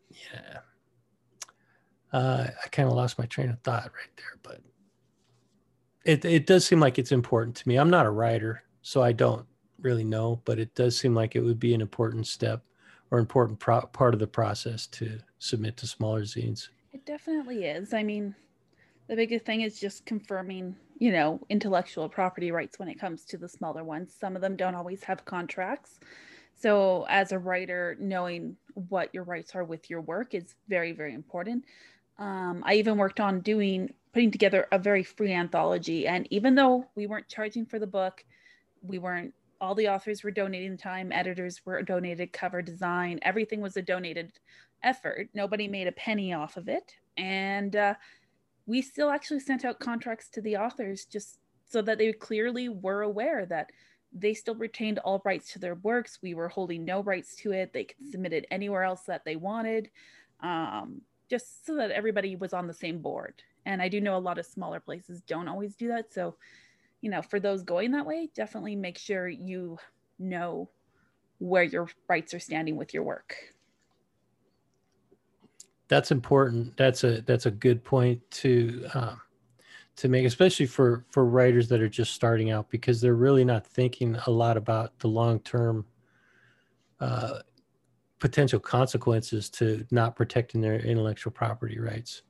[0.09, 0.59] yeah,
[2.13, 4.61] uh, I kind of lost my train of thought right there, but
[6.05, 7.75] it it does seem like it's important to me.
[7.75, 9.45] I'm not a writer, so I don't
[9.81, 12.63] really know, but it does seem like it would be an important step
[13.12, 16.70] or important pro- part of the process to submit to smaller zines.
[16.94, 17.94] It definitely is.
[17.94, 18.36] I mean,
[19.08, 23.38] the biggest thing is just confirming you know intellectual property rights when it comes to
[23.38, 26.00] the smaller ones some of them don't always have contracts
[26.56, 31.13] so as a writer knowing what your rights are with your work is very very
[31.13, 31.63] important
[32.18, 36.86] um, i even worked on doing putting together a very free anthology and even though
[36.96, 38.24] we weren't charging for the book
[38.82, 39.34] we weren't
[39.65, 44.32] all the authors were donating time editors were donated cover design everything was a donated
[44.84, 47.93] effort nobody made a penny off of it and uh,
[48.65, 53.01] we still actually sent out contracts to the authors just so that they clearly were
[53.01, 53.71] aware that
[54.15, 56.19] they still retained all rights to their works.
[56.21, 57.73] We were holding no rights to it.
[57.73, 59.89] They could submit it anywhere else that they wanted,
[60.39, 63.34] um, just so that everybody was on the same board.
[63.65, 66.13] And I do know a lot of smaller places don't always do that.
[66.13, 66.36] So,
[67.01, 69.77] you know, for those going that way, definitely make sure you
[70.17, 70.69] know
[71.39, 73.36] where your rights are standing with your work
[75.88, 76.75] that's important.
[76.77, 79.21] That's a that's a good point to um,
[79.97, 83.65] to make, especially for for writers that are just starting out, because they're really not
[83.65, 85.86] thinking a lot about the long term
[86.99, 87.39] uh,
[88.19, 92.23] potential consequences to not protecting their intellectual property rights.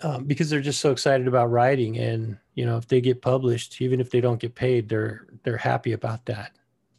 [0.00, 3.80] Um, because they're just so excited about writing, and you know, if they get published,
[3.80, 6.52] even if they don't get paid, they're they're happy about that.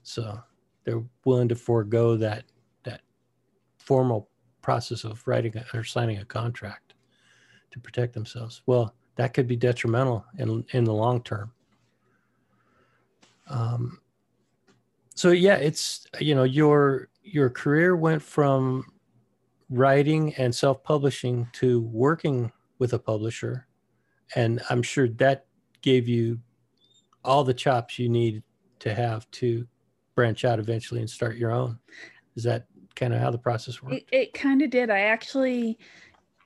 [0.04, 0.38] So
[0.84, 2.44] they're willing to forego that
[2.84, 3.02] that
[3.78, 4.30] formal
[4.62, 6.94] process of writing or signing a contract
[7.72, 8.64] to protect themselves.
[8.66, 11.54] Well, that could be detrimental in in the long term.
[13.48, 14.02] Um,
[15.16, 18.92] so yeah, it's you know your your career went from
[19.70, 23.68] writing and self-publishing to working with a publisher,
[24.36, 25.46] and I'm sure that
[25.82, 26.39] gave you
[27.24, 28.44] all the chops you need
[28.80, 29.68] to have to
[30.15, 31.78] branch out eventually and start your own.
[32.36, 32.65] Is that
[32.96, 33.96] kind of how the process worked?
[33.96, 34.89] It, it kind of did.
[34.89, 35.78] I actually,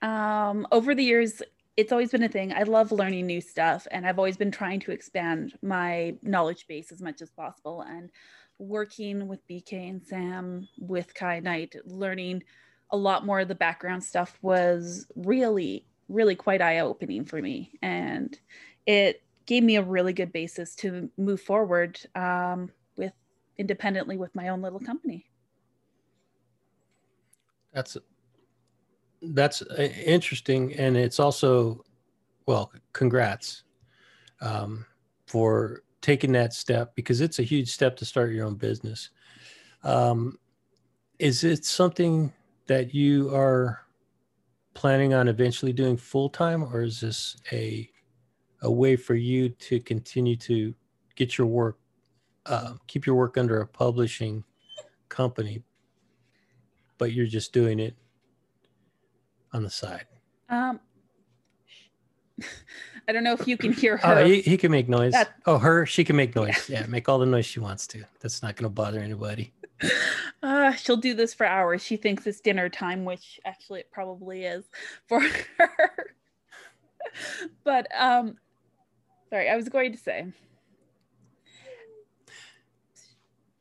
[0.02, 1.42] um, over the years,
[1.78, 2.54] it's always been a thing.
[2.54, 6.92] I love learning new stuff, and I've always been trying to expand my knowledge base
[6.92, 7.82] as much as possible.
[7.82, 8.12] And
[8.60, 12.44] working with BK and Sam with Kyanite, learning
[12.92, 17.72] a lot more of the background stuff was really, really quite eye opening for me.
[17.82, 18.38] And
[18.86, 23.14] it gave me a really good basis to move forward um, with
[23.58, 25.26] independently with my own little company.
[27.74, 27.98] That's
[29.22, 31.84] that's uh, interesting, and it's also
[32.46, 33.64] well, congrats
[34.42, 34.86] um,
[35.28, 39.10] for taking that step because it's a huge step to start your own business.
[39.84, 40.38] Um,
[41.20, 42.34] is it something
[42.68, 43.83] that you are
[44.74, 47.90] planning on eventually doing full time, or is this a
[48.62, 50.74] a way for you to continue to
[51.16, 51.78] get your work,
[52.46, 54.44] uh, keep your work under a publishing
[55.10, 55.62] company,
[56.98, 57.96] but you're just doing it
[59.52, 60.06] on the side?
[60.50, 60.80] Um,
[63.08, 64.20] I don't know if you can hear her.
[64.20, 65.12] Oh, he, he can make noise.
[65.12, 66.70] That, oh, her, she can make noise.
[66.70, 66.82] Yeah.
[66.82, 68.06] yeah, make all the noise she wants to.
[68.22, 69.54] That's not going to bother anybody.
[70.42, 71.82] Uh, she'll do this for hours.
[71.82, 74.66] She thinks it's dinner time, which actually it probably is
[75.08, 75.22] for
[75.58, 76.16] her.
[77.64, 78.38] but um,
[79.34, 80.28] Sorry, I was going to say.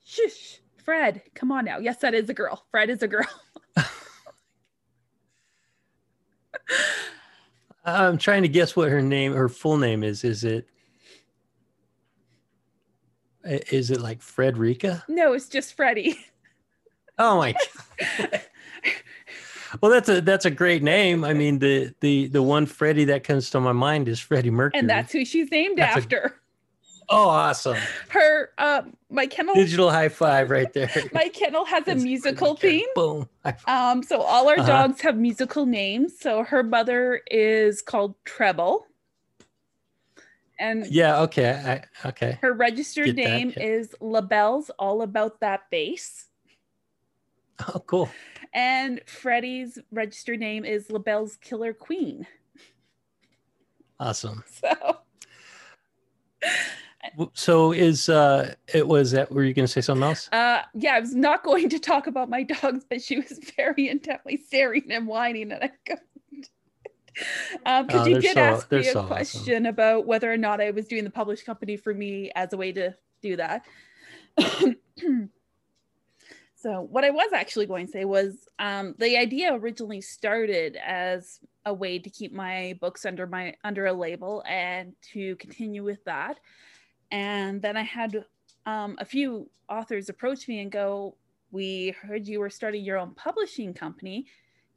[0.05, 1.79] Shush, Fred, come on now.
[1.79, 2.67] Yes, that is a girl.
[2.71, 3.25] Fred is a girl.
[7.87, 10.25] I'm trying to guess what her name, her full name is.
[10.25, 10.69] Is it?
[13.45, 15.05] Is it like Frederica?
[15.09, 16.19] No, it's just Freddie.
[17.19, 17.55] Oh my
[19.81, 21.25] well, that's a that's a great name.
[21.25, 24.79] I mean, the the the one Freddie that comes to my mind is Freddie Mercury,
[24.81, 26.19] and that's who she's named that's after.
[26.19, 26.33] A,
[27.11, 27.77] oh, awesome!
[28.09, 30.91] Her uh, my kennel digital high five right there.
[31.13, 32.87] my kennel has a musical theme.
[32.95, 33.29] Boom.
[33.67, 34.67] Um, so all our uh-huh.
[34.67, 36.19] dogs have musical names.
[36.19, 38.87] So her mother is called Treble.
[40.63, 42.39] And yeah, okay, I, okay.
[42.41, 43.65] Her registered Get name yeah.
[43.65, 46.29] is LaBelle's All About That Bass.
[47.75, 48.09] Oh, cool.
[48.55, 52.29] And Freddie's registered name is LaBelle's Killer Queen.
[53.99, 54.45] Awesome.
[54.63, 54.99] So
[57.35, 61.01] so is uh it was that were you gonna say something else uh yeah i
[61.01, 65.07] was not going to talk about my dogs but she was very intently staring and
[65.07, 66.07] whining and i couldn't
[67.67, 69.67] um because oh, you did so, ask me a so question awesome.
[69.67, 72.73] about whether or not i was doing the published company for me as a way
[72.73, 73.65] to do that
[76.63, 81.41] So what I was actually going to say was um, the idea originally started as
[81.67, 86.05] a way to keep my books under my under a label and to continue with
[86.05, 86.39] that.
[87.11, 88.25] And then I had
[88.65, 91.17] um, a few authors approach me and go,
[91.51, 94.27] "We heard you were starting your own publishing company.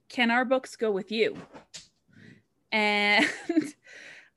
[0.09, 1.37] Can our books go with you?"
[2.75, 3.25] And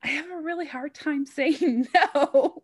[0.03, 2.63] I have a really hard time saying no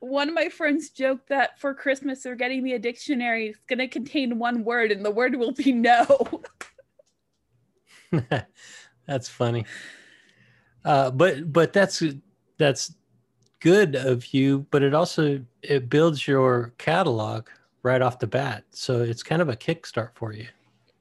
[0.00, 3.48] one of my friends joked that for Christmas they're getting me a dictionary.
[3.48, 6.42] It's going to contain one word, and the word will be no.
[9.06, 9.66] that's funny.
[10.84, 12.02] Uh, but but that's
[12.58, 12.94] that's
[13.60, 14.66] good of you.
[14.70, 17.48] But it also it builds your catalog
[17.82, 20.46] right off the bat, so it's kind of a kickstart for you.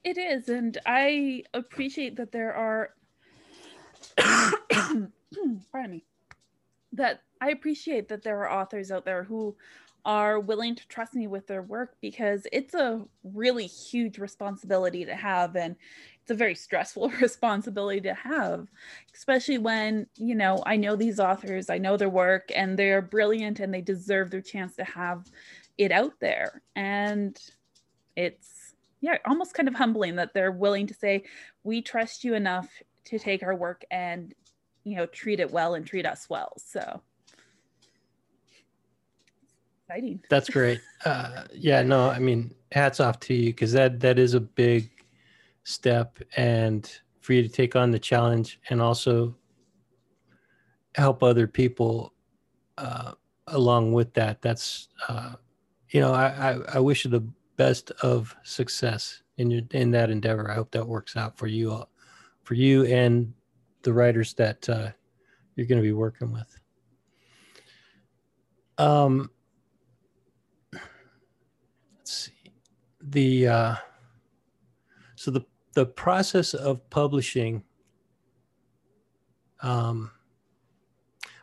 [0.03, 2.91] It is, and I appreciate that there are.
[5.71, 6.03] pardon me.
[6.93, 9.55] That I appreciate that there are authors out there who
[10.05, 15.15] are willing to trust me with their work because it's a really huge responsibility to
[15.15, 15.75] have and
[16.21, 18.67] it's a very stressful responsibility to have
[19.13, 23.59] especially when you know i know these authors i know their work and they're brilliant
[23.59, 25.25] and they deserve their chance to have
[25.77, 27.37] it out there and
[28.15, 31.23] it's yeah almost kind of humbling that they're willing to say
[31.63, 32.69] we trust you enough
[33.09, 34.33] to take our work and
[34.83, 37.01] you know treat it well and treat us well so
[39.89, 40.21] exciting.
[40.29, 40.81] That's great.
[41.05, 44.89] Uh, yeah, no, I mean, hats off to you because that that is a big
[45.63, 46.91] step, and
[47.21, 49.33] for you to take on the challenge and also
[50.95, 52.11] help other people
[52.77, 53.13] uh,
[53.47, 54.41] along with that.
[54.41, 55.35] That's uh,
[55.91, 60.09] you know, I, I, I wish you the best of success in your in that
[60.09, 60.51] endeavor.
[60.51, 61.89] I hope that works out for you, all,
[62.49, 63.31] for you and
[63.83, 64.89] the writers that uh,
[65.55, 66.59] you're going to be working with.
[68.79, 69.29] Um,
[70.73, 72.51] let's see
[73.03, 73.75] the uh,
[75.13, 75.45] so the
[75.75, 77.63] the process of publishing.
[79.61, 80.09] Um,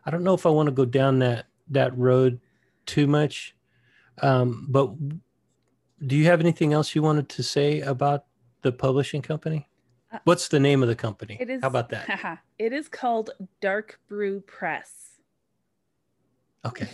[0.05, 2.41] I don't know if I want to go down that that road
[2.85, 3.55] too much,
[4.23, 4.93] um, but
[6.05, 8.25] do you have anything else you wanted to say about
[8.63, 9.69] the publishing company?
[10.25, 11.37] What's the name of the company?
[11.41, 11.63] It is.
[11.63, 12.41] How about that?
[12.59, 15.21] it is called Dark Brew Press.
[16.65, 16.89] Okay,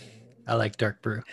[0.47, 1.23] I like dark brew.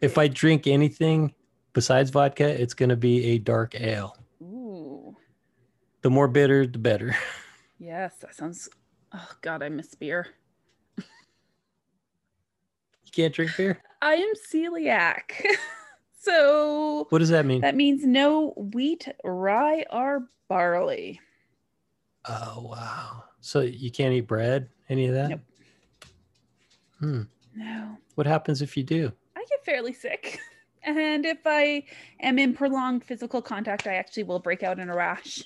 [0.00, 1.34] If I drink anything
[1.72, 4.16] besides vodka, it's going to be a dark ale.
[4.42, 5.16] Ooh.
[6.02, 7.16] The more bitter, the better.
[7.78, 8.68] Yes, that sounds.
[9.12, 10.28] Oh God, I miss beer.
[10.96, 11.04] You
[13.12, 13.82] can't drink beer.
[14.00, 15.32] I am celiac.
[16.24, 17.60] so What does that mean?
[17.60, 21.20] that means no wheat, rye, or barley.
[22.26, 23.24] Oh wow!
[23.40, 25.30] So you can't eat bread, any of that?
[25.30, 25.40] Nope.
[27.00, 27.22] Hmm.
[27.54, 27.96] No.
[28.14, 29.12] What happens if you do?
[29.36, 30.38] I get fairly sick.
[30.86, 31.84] And if I
[32.20, 35.42] am in prolonged physical contact, I actually will break out in a rash.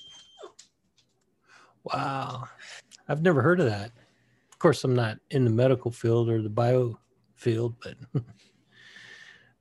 [1.85, 2.43] Wow,
[3.07, 3.91] I've never heard of that.
[4.51, 6.99] Of course, I'm not in the medical field or the bio
[7.35, 7.95] field, but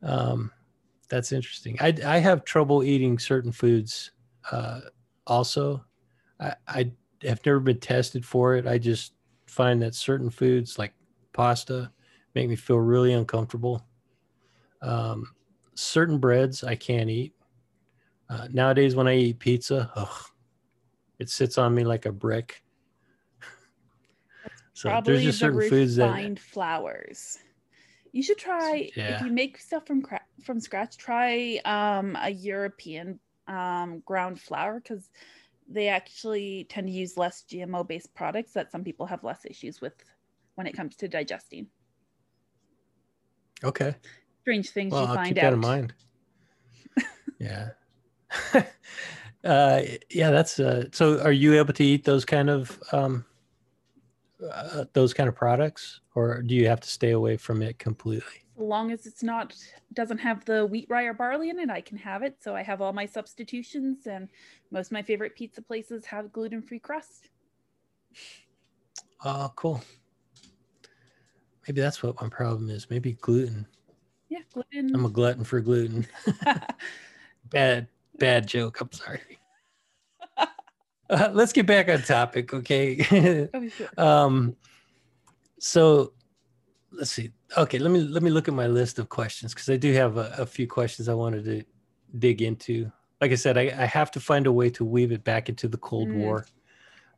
[0.03, 0.51] um,
[1.09, 1.77] that's interesting.
[1.81, 4.13] I I have trouble eating certain foods.
[4.51, 4.81] Uh,
[5.27, 5.85] also,
[6.41, 6.93] I I
[7.23, 8.67] have never been tested for it.
[8.67, 9.15] I just
[9.47, 10.93] find that certain foods like
[11.33, 11.91] pasta
[12.35, 13.87] make me feel really uncomfortable.
[14.83, 15.35] Um,
[15.75, 17.35] certain breads I can't eat.
[18.29, 20.25] Uh, nowadays, when I eat pizza, ugh,
[21.19, 22.63] it sits on me like a brick.
[24.75, 27.39] so Probably there's just certain foods that refined flours.
[28.13, 29.17] You should try Yeah.
[29.21, 30.97] if you make stuff from cra- from scratch.
[30.97, 35.11] Try um, a European um, ground flour because
[35.69, 39.81] they actually tend to use less GMO based products that some people have less issues
[39.81, 39.95] with
[40.55, 41.67] when it comes to digesting.
[43.65, 43.95] okay.
[44.43, 45.51] Strange things Well, you I'll find keep out.
[45.51, 45.95] that in mind.
[47.39, 47.71] yeah.
[49.45, 51.21] uh, yeah, that's uh, so.
[51.21, 53.25] Are you able to eat those kind of um,
[54.53, 58.43] uh, those kind of products, or do you have to stay away from it completely?
[58.57, 59.55] As long as it's not
[59.93, 62.43] doesn't have the wheat, rye, or barley in it, I can have it.
[62.43, 64.29] So I have all my substitutions, and
[64.73, 67.29] most of my favorite pizza places have gluten free crust.
[69.25, 69.81] Oh, cool.
[71.69, 72.91] Maybe that's what my problem is.
[72.91, 73.64] Maybe gluten.
[74.29, 74.93] Yeah, gluten.
[74.93, 76.05] I'm a glutton for gluten.
[77.45, 77.87] bad,
[78.19, 78.81] bad joke.
[78.81, 79.21] I'm sorry.
[81.11, 83.49] Uh, let's get back on topic, okay?
[83.97, 84.55] um,
[85.59, 86.13] so
[86.93, 87.31] let's see.
[87.57, 90.17] Okay, let me let me look at my list of questions because I do have
[90.17, 91.65] a, a few questions I wanted to
[92.19, 92.91] dig into.
[93.21, 95.69] Like I said, I, I have to find a way to weave it back into
[95.69, 96.15] the Cold Mm.
[96.15, 96.47] War.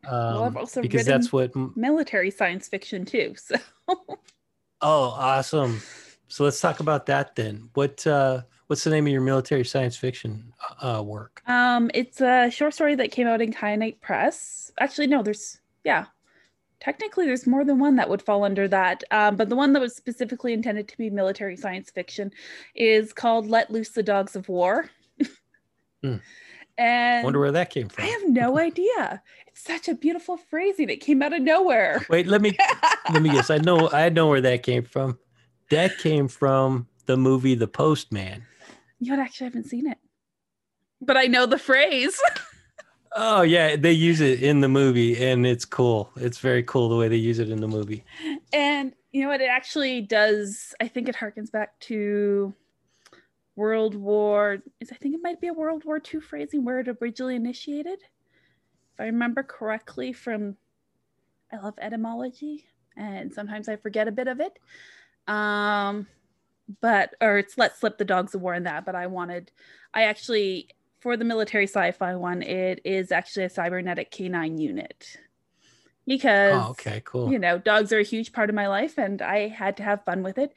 [0.05, 3.35] Well, I've Um, also because that's what military science fiction too.
[3.47, 3.57] So
[4.83, 5.83] Oh, awesome.
[6.29, 7.69] So let's talk about that then.
[7.75, 11.43] What uh what's the name of your military science fiction uh work?
[11.47, 14.73] um it's a short story that came out in Kyanite Press.
[14.81, 16.07] Actually, no, there's yeah.
[16.81, 19.05] Technically there's more than one that would fall under that.
[19.11, 22.33] Um, but the one that was specifically intended to be military science fiction
[22.75, 24.89] is called Let Loose the Dogs of War.
[26.03, 26.17] Hmm.
[26.79, 29.23] And Wonder where that came from I have no idea.
[29.49, 30.89] It's such a beautiful phrasing.
[30.89, 32.07] It came out of nowhere.
[32.09, 32.57] Wait, let me
[33.13, 33.51] let me guess.
[33.51, 35.19] I know I know where that came from.
[35.71, 38.45] That came from the movie The Postman.
[38.99, 39.25] you know what?
[39.27, 39.99] Actually, I haven't seen it,
[41.03, 42.19] but I know the phrase.
[43.17, 46.13] Oh yeah, they use it in the movie and it's cool.
[46.17, 48.05] It's very cool the way they use it in the movie.
[48.53, 49.41] and you know what?
[49.41, 50.75] It actually does.
[50.81, 52.55] I think it harkens back to
[53.57, 54.59] World War.
[54.81, 58.01] Is I think it might be a World War II phrasing where it originally initiated.
[58.95, 60.57] If I remember correctly from,
[61.53, 64.59] I love etymology, and sometimes I forget a bit of it.
[65.27, 66.07] Um,
[66.81, 68.85] but or it's let slip the dogs of war in that.
[68.85, 69.51] But I wanted,
[69.93, 70.69] I actually
[71.01, 75.17] for the military sci-fi one, it is actually a cybernetic canine unit
[76.07, 77.31] because Oh, okay, cool.
[77.33, 80.05] you know, dogs are a huge part of my life and I had to have
[80.05, 80.55] fun with it.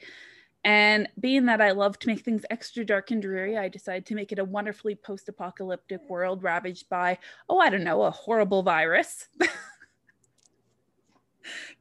[0.66, 4.16] And being that I love to make things extra dark and dreary, I decided to
[4.16, 7.18] make it a wonderfully post apocalyptic world ravaged by,
[7.50, 9.28] oh, I don't know, a horrible virus.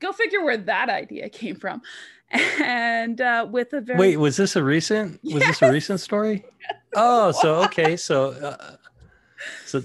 [0.00, 1.82] Go figure where that idea came from.
[2.32, 5.20] And uh, with a very Wait, was this a recent?
[5.24, 6.44] Was this a recent story?
[6.94, 8.76] Oh, so okay, so uh,
[9.64, 9.82] so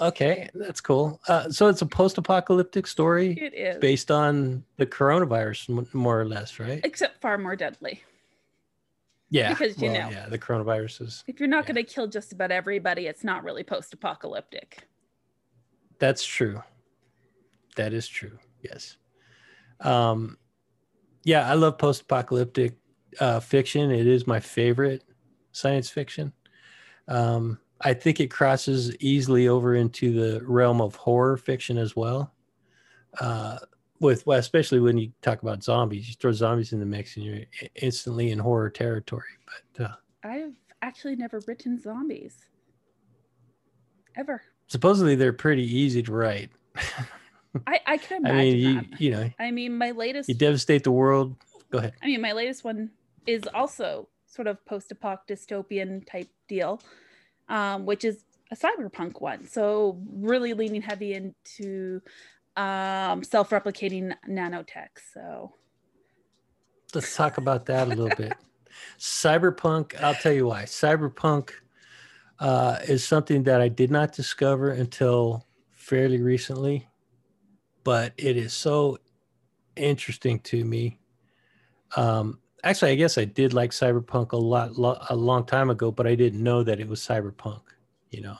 [0.00, 1.20] okay, that's cool.
[1.28, 6.58] Uh, so it's a post-apocalyptic story it is, based on the coronavirus, more or less,
[6.58, 6.80] right?
[6.82, 8.02] except far more deadly.
[9.30, 10.10] Yeah, because, you well, know.
[10.10, 11.24] yeah, the coronavirus is.
[11.28, 11.74] If you're not Yeah.
[11.74, 14.88] going to kill just about everybody, it's not really post apocalyptic.
[16.00, 16.60] That's true.
[17.76, 18.36] That is true.
[18.62, 18.96] Yes.
[19.80, 20.38] Um,
[21.24, 22.76] yeah, I love post-apocalyptic
[23.20, 23.90] uh, fiction.
[23.90, 25.04] It is my favorite
[25.52, 26.32] science fiction.
[27.08, 32.32] Um, I think it crosses easily over into the realm of horror fiction as well.
[33.20, 33.58] Uh,
[34.00, 37.24] with well, especially when you talk about zombies, you throw zombies in the mix and
[37.24, 37.40] you're
[37.76, 39.24] instantly in horror territory.
[39.76, 39.94] But uh,
[40.24, 42.36] I've actually never written zombies
[44.16, 44.42] ever.
[44.66, 46.50] Supposedly they're pretty easy to write.
[47.66, 48.36] I, I can imagine.
[48.38, 50.28] I mean, you, you know, I mean, my latest.
[50.28, 51.36] you devastate the world.
[51.70, 51.94] Go ahead.
[52.02, 52.90] I mean, my latest one
[53.26, 56.80] is also sort of post-apoc dystopian type deal,
[57.48, 59.46] um, which is a cyberpunk one.
[59.46, 62.00] So really leaning heavy into
[62.56, 64.88] um, self-replicating nanotech.
[65.12, 65.54] So
[66.94, 68.34] let's talk about that a little bit.
[68.98, 70.00] Cyberpunk.
[70.00, 70.64] I'll tell you why.
[70.64, 71.50] Cyberpunk
[72.38, 76.88] uh, is something that I did not discover until fairly recently,
[77.84, 78.98] but it is so
[79.76, 80.98] interesting to me.
[81.96, 85.90] Um, actually, I guess I did like cyberpunk a lot, lo- a long time ago,
[85.90, 87.62] but I didn't know that it was cyberpunk.
[88.10, 88.36] You know,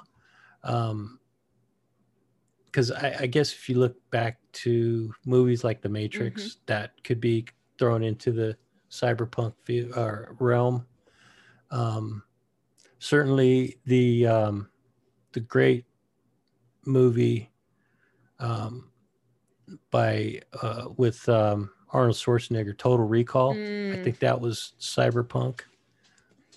[2.70, 6.60] because um, I, I, guess if you look back to movies like The Matrix, mm-hmm.
[6.66, 7.46] that could be
[7.78, 8.54] thrown into the
[8.90, 10.86] cyberpunk view, or realm.
[11.70, 12.22] Um,
[12.98, 14.68] certainly, the um,
[15.32, 15.86] the great
[16.84, 17.50] movie
[18.38, 18.91] um,
[19.90, 23.54] by uh, with um, Arnold Schwarzenegger, Total Recall.
[23.54, 23.98] Mm.
[23.98, 25.60] I think that was cyberpunk.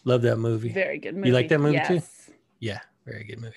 [0.03, 0.69] Love that movie.
[0.69, 1.29] Very good movie.
[1.29, 1.87] You like that movie yes.
[1.87, 2.33] too?
[2.59, 3.55] Yeah, very good movie.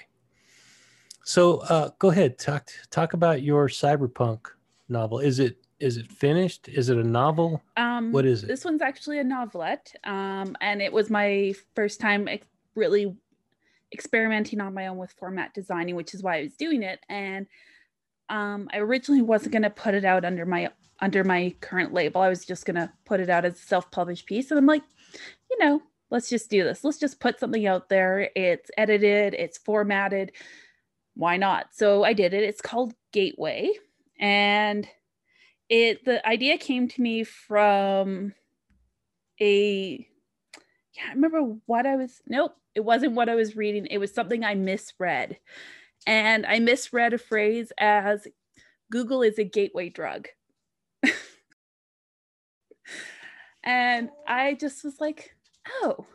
[1.25, 4.47] So uh, go ahead, talk talk about your cyberpunk
[4.89, 5.19] novel.
[5.19, 6.69] Is it is it finished?
[6.69, 7.63] Is it a novel?
[7.77, 8.47] Um, what is it?
[8.47, 13.15] This one's actually a novelette, um, and it was my first time ex- really
[13.93, 17.01] experimenting on my own with format designing, which is why I was doing it.
[17.09, 17.47] And
[18.29, 20.71] um, I originally wasn't going to put it out under my
[21.01, 22.21] under my current label.
[22.21, 24.83] I was just going to put it out as a self-published piece, and I'm like,
[25.51, 26.83] you know, let's just do this.
[26.83, 28.31] Let's just put something out there.
[28.35, 30.33] It's edited, it's formatted.
[31.15, 31.69] Why not?
[31.73, 32.45] So I did it.
[32.45, 33.71] It's called Gateway,
[34.19, 34.89] and
[35.69, 38.35] it the idea came to me from
[39.41, 40.07] a
[40.97, 43.87] can't remember what I was nope, it wasn't what I was reading.
[43.87, 45.39] It was something I misread.
[46.07, 48.27] And I misread a phrase as
[48.91, 50.29] Google is a gateway drug.
[53.65, 55.35] and I just was like,
[55.83, 56.07] oh,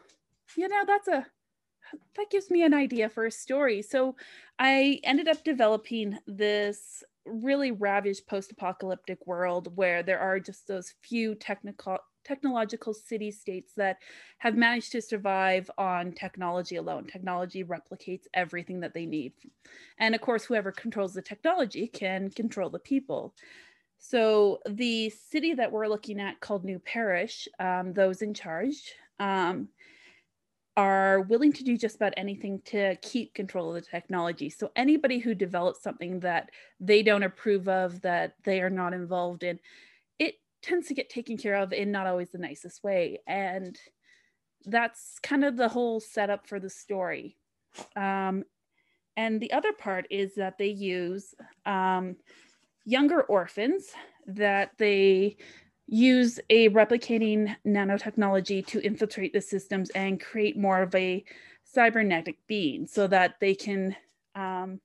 [0.58, 1.26] you know, that's a
[2.16, 3.82] that gives me an idea for a story.
[3.82, 4.16] So
[4.58, 11.36] I ended up developing this really ravaged post-apocalyptic world where there are just those few
[11.36, 13.98] technical technological city states that
[14.38, 17.06] have managed to survive on technology alone.
[17.06, 19.34] Technology replicates everything that they need.
[19.98, 23.34] And of course, whoever controls the technology can control the people.
[23.98, 29.70] So the city that we're looking at called New Parish, um, those in charge, um,
[30.76, 34.50] are willing to do just about anything to keep control of the technology.
[34.50, 36.50] So anybody who develops something that
[36.80, 39.60] they don't approve of, that they are not involved in,
[40.64, 43.20] tends to get taken care of in not always the nicest way.
[43.28, 43.78] And
[44.66, 47.38] that's kind of the whole setup for the story.
[47.96, 48.44] Um,
[49.16, 51.36] and the other part is that they use
[51.66, 52.16] um,
[52.86, 53.92] younger orphans
[54.26, 55.38] that they
[55.86, 61.24] use a replicating nanotechnology to infiltrate the systems and create more of a
[61.64, 63.96] cybernetic being so that they can
[64.36, 64.80] um,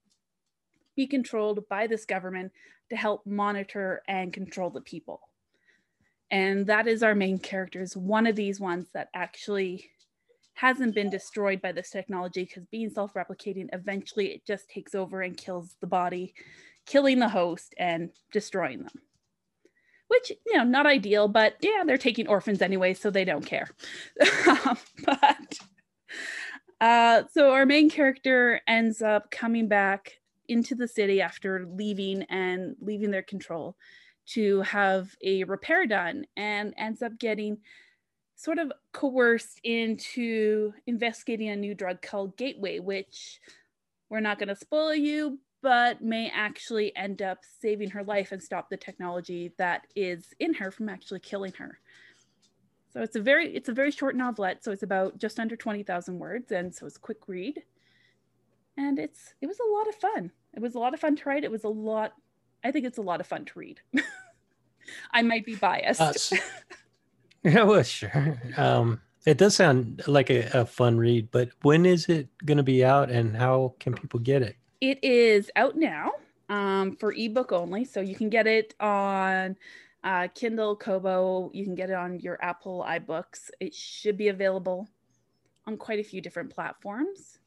[0.97, 2.53] be controlled by this government
[2.91, 5.21] to help monitor and control the people.
[6.31, 7.97] And that is our main characters.
[7.97, 9.91] One of these ones that actually
[10.55, 15.23] hasn't been destroyed by this technology because being self replicating, eventually it just takes over
[15.23, 16.35] and kills the body,
[16.87, 18.93] killing the host and destroying them
[20.09, 23.69] which you know not ideal but yeah they're taking orphans anyway so they don't care
[25.05, 25.59] but
[26.81, 30.13] uh, so our main character ends up coming back
[30.49, 33.77] into the city after leaving and leaving their control
[34.35, 37.59] to have a repair done and ends up getting
[38.35, 43.41] sort of coerced into investigating a new drug called gateway which
[44.11, 48.43] we're not going to spoil you but may actually end up saving her life and
[48.43, 51.79] stop the technology that is in her from actually killing her.
[52.93, 56.19] So it's a very it's a very short novelette, so it's about just under 20,000
[56.19, 57.63] words and so it's a quick read.
[58.77, 60.31] And it's it was a lot of fun.
[60.55, 61.45] It was a lot of fun to write.
[61.45, 62.13] It was a lot
[62.65, 63.81] I think it's a lot of fun to read.
[65.13, 66.01] I might be biased.
[66.01, 66.13] Uh,
[67.43, 68.41] yeah, well, sure.
[68.57, 72.63] Um, it does sound like a, a fun read, but when is it going to
[72.63, 74.57] be out and how can people get it?
[74.81, 76.13] It is out now
[76.49, 77.85] um, for ebook only.
[77.85, 79.57] So you can get it on
[80.05, 81.51] uh, Kindle, Kobo.
[81.53, 83.51] You can get it on your Apple iBooks.
[83.61, 84.89] It should be available
[85.67, 87.39] on quite a few different platforms.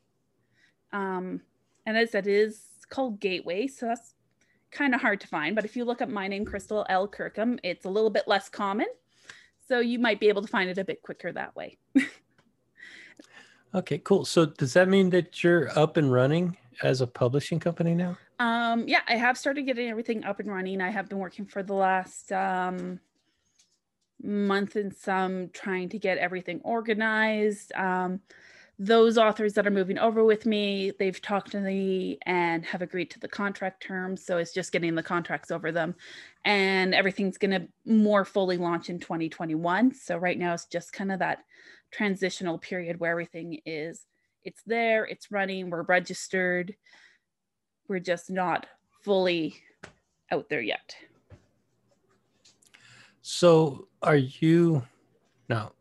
[0.93, 1.41] Um,
[1.85, 4.13] and as it is called Gateway, so that's
[4.71, 5.55] kind of hard to find.
[5.55, 7.07] But if you look up my name, Crystal L.
[7.07, 8.87] Kirkham, it's a little bit less common.
[9.67, 11.77] So you might be able to find it a bit quicker that way.
[13.75, 14.25] okay, cool.
[14.25, 18.17] So does that mean that you're up and running as a publishing company now?
[18.39, 20.81] Um, yeah, I have started getting everything up and running.
[20.81, 22.99] I have been working for the last um,
[24.23, 27.71] month and some trying to get everything organized.
[27.73, 28.21] Um,
[28.83, 33.11] those authors that are moving over with me, they've talked to me and have agreed
[33.11, 34.25] to the contract terms.
[34.25, 35.93] So it's just getting the contracts over them.
[36.45, 39.93] And everything's going to more fully launch in 2021.
[39.93, 41.43] So right now it's just kind of that
[41.91, 44.07] transitional period where everything is
[44.43, 46.75] it's there, it's running, we're registered.
[47.87, 48.65] We're just not
[49.03, 49.61] fully
[50.31, 50.95] out there yet.
[53.21, 54.81] So are you
[55.47, 55.73] now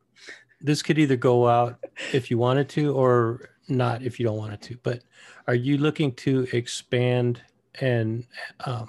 [0.60, 1.78] this could either go out
[2.12, 4.76] if you wanted to or not if you don't want it to.
[4.82, 5.02] But
[5.46, 7.42] are you looking to expand
[7.80, 8.26] and
[8.66, 8.88] um,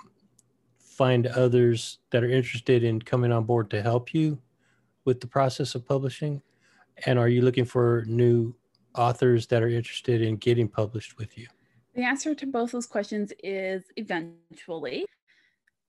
[0.77, 4.39] find others that are interested in coming on board to help you
[5.05, 6.41] with the process of publishing?
[7.05, 8.53] And are you looking for new
[8.95, 11.47] authors that are interested in getting published with you?
[11.95, 15.05] The answer to both those questions is eventually.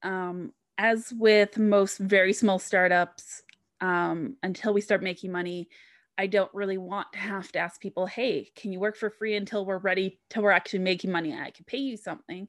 [0.03, 3.43] Um, as with most very small startups,
[3.83, 5.68] um, until we start making money,
[6.16, 9.35] I don't really want to have to ask people, hey, can you work for free
[9.35, 11.35] until we're ready, till we're actually making money?
[11.35, 12.47] I can pay you something.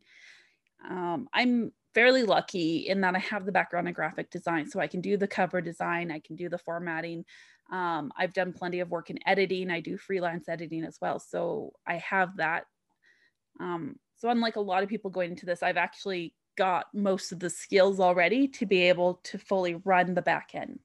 [0.88, 4.88] Um, I'm fairly lucky in that I have the background in graphic design, so I
[4.88, 7.26] can do the cover design, I can do the formatting.
[7.72, 9.72] Um, I've done plenty of work in editing.
[9.72, 12.66] I do freelance editing as well, so I have that.
[13.60, 17.40] Um, so unlike a lot of people going into this, I've actually got most of
[17.40, 20.80] the skills already to be able to fully run the back end.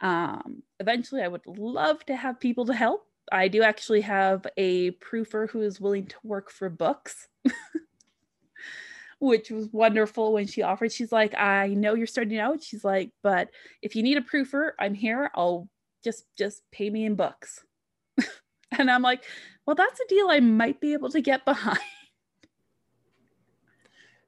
[0.00, 3.06] Um, eventually, I would love to have people to help.
[3.32, 7.28] I do actually have a proofer who is willing to work for books,
[9.18, 10.92] which was wonderful when she offered.
[10.92, 12.62] She's like, I know you're starting out.
[12.62, 13.48] She's like, but
[13.82, 15.30] if you need a proofer, I'm here.
[15.34, 15.68] I'll
[16.04, 17.64] just just pay me in books.
[18.78, 19.24] and I'm like,
[19.66, 21.80] well, that's a deal I might be able to get behind.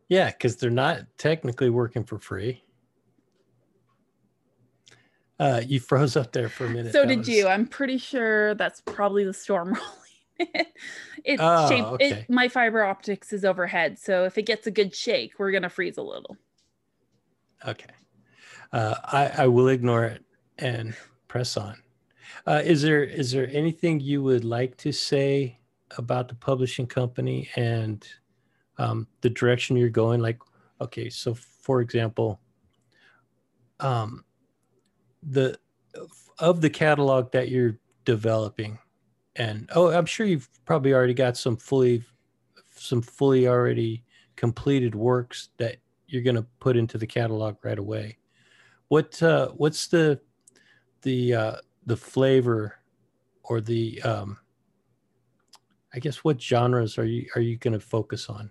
[0.09, 2.63] Yeah, because they're not technically working for free.
[5.39, 6.93] Uh, you froze up there for a minute.
[6.93, 7.29] So did was...
[7.29, 7.47] you.
[7.47, 9.69] I'm pretty sure that's probably the storm
[10.41, 10.67] rolling.
[11.25, 11.87] it's oh, shaped.
[11.87, 12.11] Okay.
[12.11, 15.69] It, my fiber optics is overhead, so if it gets a good shake, we're gonna
[15.69, 16.37] freeze a little.
[17.67, 17.91] Okay,
[18.73, 20.25] uh, I, I will ignore it
[20.59, 20.95] and
[21.29, 21.77] press on.
[22.47, 25.59] Uh, is there is there anything you would like to say
[25.97, 28.07] about the publishing company and
[28.79, 30.21] um, the direction you're going?
[30.21, 30.39] Like,
[30.81, 32.41] okay, so for example,
[33.81, 34.25] um,
[35.23, 35.59] the
[36.39, 38.79] of the catalog that you're developing.
[39.37, 42.03] And oh i'm sure you've probably already got some fully
[42.75, 44.05] some fully already
[44.37, 48.19] completed works that you're going to put into the catalog right away.
[48.89, 50.21] What uh what's the
[51.03, 51.57] the uh
[51.87, 52.77] the flavor
[53.45, 54.39] or the um
[55.95, 58.51] i guess what genres are you are you going to focus on?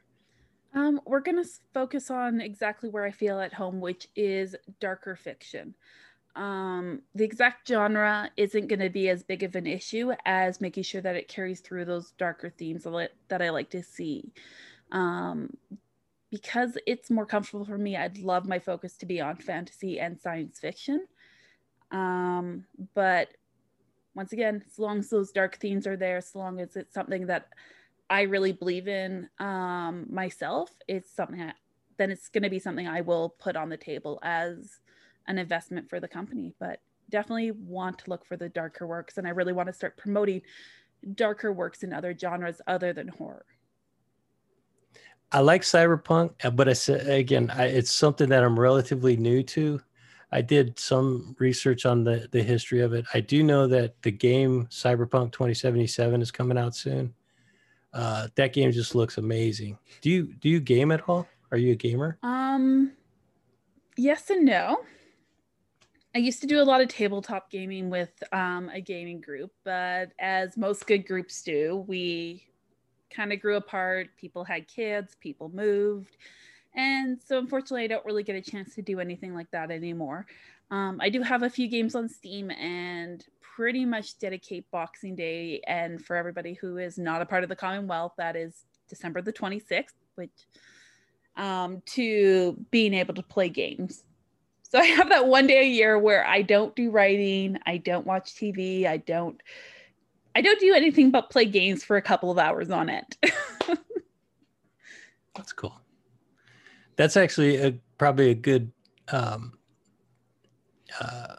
[0.73, 5.15] Um we're going to focus on exactly where i feel at home which is darker
[5.15, 5.73] fiction
[6.37, 10.83] um, the exact genre isn't going to be as big of an issue as making
[10.83, 14.31] sure that it carries through those darker themes that I like to see.
[14.91, 15.57] Um,
[16.29, 20.19] because it's more comfortable for me, I'd love my focus to be on fantasy and
[20.19, 21.07] science fiction.
[21.91, 23.29] Um, but
[24.13, 27.27] once again, as long as those dark themes are there, as long as it's something
[27.27, 27.47] that
[28.09, 31.55] I really believe in um, myself, it's something that,
[31.97, 34.79] then it's going to be something I will put on the table as
[35.27, 36.53] an investment for the company.
[36.59, 39.17] But definitely want to look for the darker works.
[39.17, 40.41] And I really want to start promoting
[41.15, 43.45] darker works in other genres other than horror.
[45.31, 49.43] I like cyberpunk, uh, but I said again, I, it's something that I'm relatively new
[49.43, 49.81] to.
[50.31, 53.05] I did some research on the the history of it.
[53.13, 57.13] I do know that the game Cyberpunk 2077 is coming out soon.
[57.93, 59.77] Uh, that game just looks amazing.
[60.01, 61.27] Do you do you game at all?
[61.51, 62.17] Are you a gamer?
[62.23, 62.93] Um,
[63.97, 64.79] yes and no.
[66.17, 70.13] I used to do a lot of tabletop gaming with um, a gaming group, but
[70.17, 72.43] as most good groups do, we
[73.11, 74.07] kind of grew apart.
[74.19, 76.17] People had kids, people moved.
[76.73, 80.25] And so, unfortunately, I don't really get a chance to do anything like that anymore.
[80.71, 85.61] Um, I do have a few games on Steam and pretty much dedicate Boxing Day.
[85.67, 89.33] And for everybody who is not a part of the Commonwealth, that is December the
[89.33, 90.47] 26th, which
[91.35, 94.03] um, to being able to play games.
[94.69, 98.05] So I have that one day a year where I don't do writing, I don't
[98.05, 99.41] watch TV, I don't
[100.35, 103.17] I don't do anything but play games for a couple of hours on it.
[105.35, 105.79] That's cool.
[106.95, 108.71] That's actually a, probably a good
[109.11, 109.57] um,
[110.99, 111.37] uh,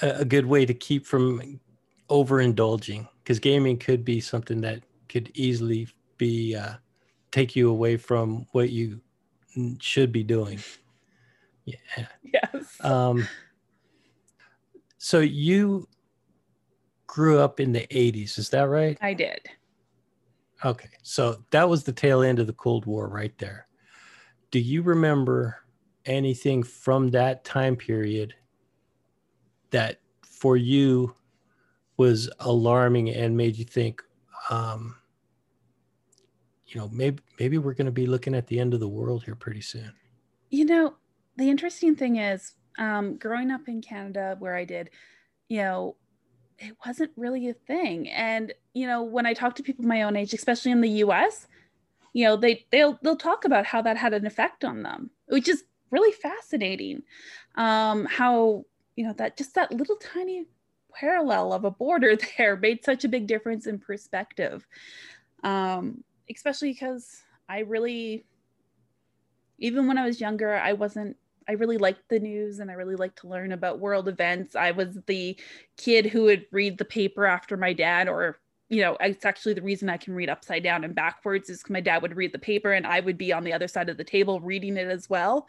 [0.00, 1.60] a good way to keep from
[2.08, 6.74] overindulging because gaming could be something that could easily be uh,
[7.30, 9.00] take you away from what you
[9.80, 10.58] should be doing.
[11.64, 12.06] Yeah.
[12.22, 12.76] Yes.
[12.80, 13.26] Um,
[14.98, 15.88] so you
[17.06, 18.98] grew up in the 80s, is that right?
[19.00, 19.40] I did.
[20.64, 20.88] Okay.
[21.02, 23.66] So that was the tail end of the Cold War right there.
[24.50, 25.64] Do you remember
[26.06, 28.34] anything from that time period
[29.70, 31.14] that for you
[31.96, 34.02] was alarming and made you think
[34.50, 34.96] um,
[36.66, 39.24] you know maybe maybe we're going to be looking at the end of the world
[39.24, 39.92] here pretty soon
[40.50, 40.94] you know
[41.36, 44.90] the interesting thing is um, growing up in canada where i did
[45.48, 45.96] you know
[46.58, 48.08] it wasn't really a thing.
[48.08, 51.46] And you know when i talk to people my own age especially in the us
[52.12, 55.48] you know they they'll they'll talk about how that had an effect on them which
[55.48, 57.02] is really fascinating.
[57.56, 58.64] Um how
[58.96, 60.46] you know that just that little tiny
[60.92, 64.66] parallel of a border there made such a big difference in perspective.
[65.42, 68.24] Um especially because i really
[69.58, 71.14] even when i was younger i wasn't
[71.48, 74.56] I really liked the news and I really liked to learn about world events.
[74.56, 75.38] I was the
[75.76, 78.38] kid who would read the paper after my dad, or,
[78.68, 81.80] you know, it's actually the reason I can read upside down and backwards is my
[81.80, 84.04] dad would read the paper and I would be on the other side of the
[84.04, 85.48] table reading it as well,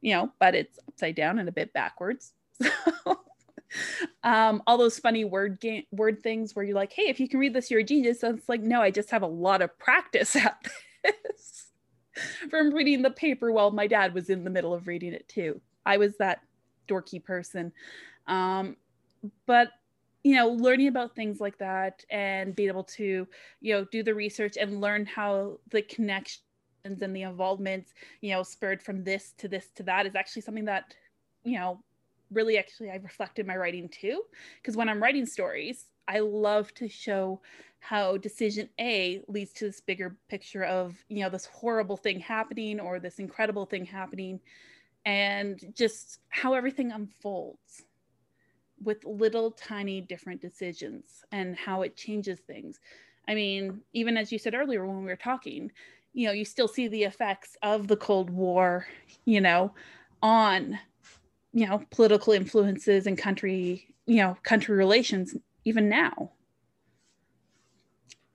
[0.00, 2.32] you know, but it's upside down and a bit backwards.
[2.60, 2.70] So
[4.22, 7.40] um, all those funny word game word things where you're like, hey, if you can
[7.40, 8.20] read this, you're a genius.
[8.20, 10.56] So it's like, no, I just have a lot of practice at
[11.02, 11.53] this
[12.50, 15.60] from reading the paper while my dad was in the middle of reading it too.
[15.86, 16.40] I was that
[16.88, 17.72] dorky person.
[18.26, 18.76] Um,
[19.46, 19.68] but
[20.22, 23.28] you know, learning about things like that and being able to,
[23.60, 26.40] you know, do the research and learn how the connections
[26.84, 27.92] and the involvements,
[28.22, 30.94] you know, spurred from this to this to that is actually something that,
[31.44, 31.78] you know,
[32.32, 34.22] really actually I reflected my writing too.
[34.56, 37.42] Because when I'm writing stories, I love to show
[37.84, 42.80] how decision A leads to this bigger picture of, you know, this horrible thing happening
[42.80, 44.40] or this incredible thing happening
[45.04, 47.84] and just how everything unfolds
[48.82, 52.80] with little tiny different decisions and how it changes things.
[53.28, 55.70] I mean, even as you said earlier when we were talking,
[56.14, 58.86] you know, you still see the effects of the Cold War,
[59.26, 59.74] you know,
[60.22, 60.78] on
[61.52, 66.30] you know political influences and country you know country relations even now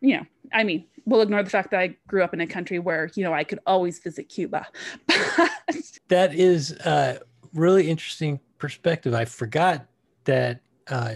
[0.01, 2.79] you know i mean we'll ignore the fact that i grew up in a country
[2.79, 4.67] where you know i could always visit cuba.
[6.07, 7.19] That is a
[7.53, 9.13] really interesting perspective.
[9.13, 9.85] I forgot
[10.23, 11.13] that uh,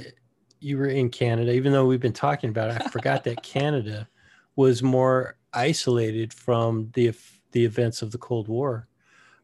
[0.60, 4.08] you were in canada even though we've been talking about it i forgot that canada
[4.56, 7.12] was more isolated from the
[7.52, 8.88] the events of the cold war.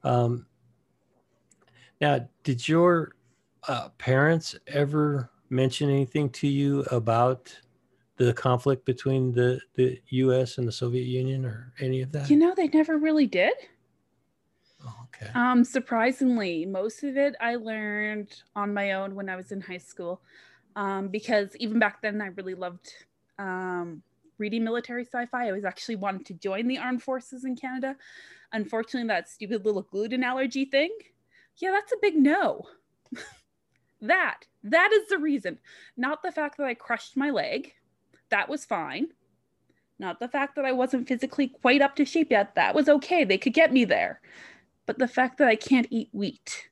[0.04, 0.46] Um,
[2.02, 3.16] now, did your
[3.68, 7.58] uh, parents ever mention anything to you about
[8.20, 10.58] the conflict between the, the U.S.
[10.58, 12.30] and the Soviet Union or any of that?
[12.30, 13.54] You know, they never really did.
[14.86, 15.32] Oh, okay.
[15.34, 19.78] Um, surprisingly, most of it I learned on my own when I was in high
[19.78, 20.22] school,
[20.76, 22.94] um, because even back then I really loved
[23.40, 24.04] um,
[24.38, 25.48] reading military sci-fi.
[25.48, 27.96] I was actually wanted to join the armed forces in Canada.
[28.54, 30.90] Unfortunately, that stupid little gluten allergy thing
[31.60, 32.64] yeah, that's a big no.
[34.02, 35.60] that, that is the reason.
[35.98, 37.74] Not the fact that I crushed my leg.
[38.32, 39.08] That was fine.
[39.98, 42.56] Not the fact that I wasn't physically quite up to shape yet.
[42.56, 43.24] That was okay.
[43.24, 44.22] They could get me there.
[44.86, 46.70] But the fact that I can't eat wheat.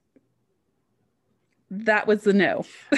[1.69, 2.65] That was the no.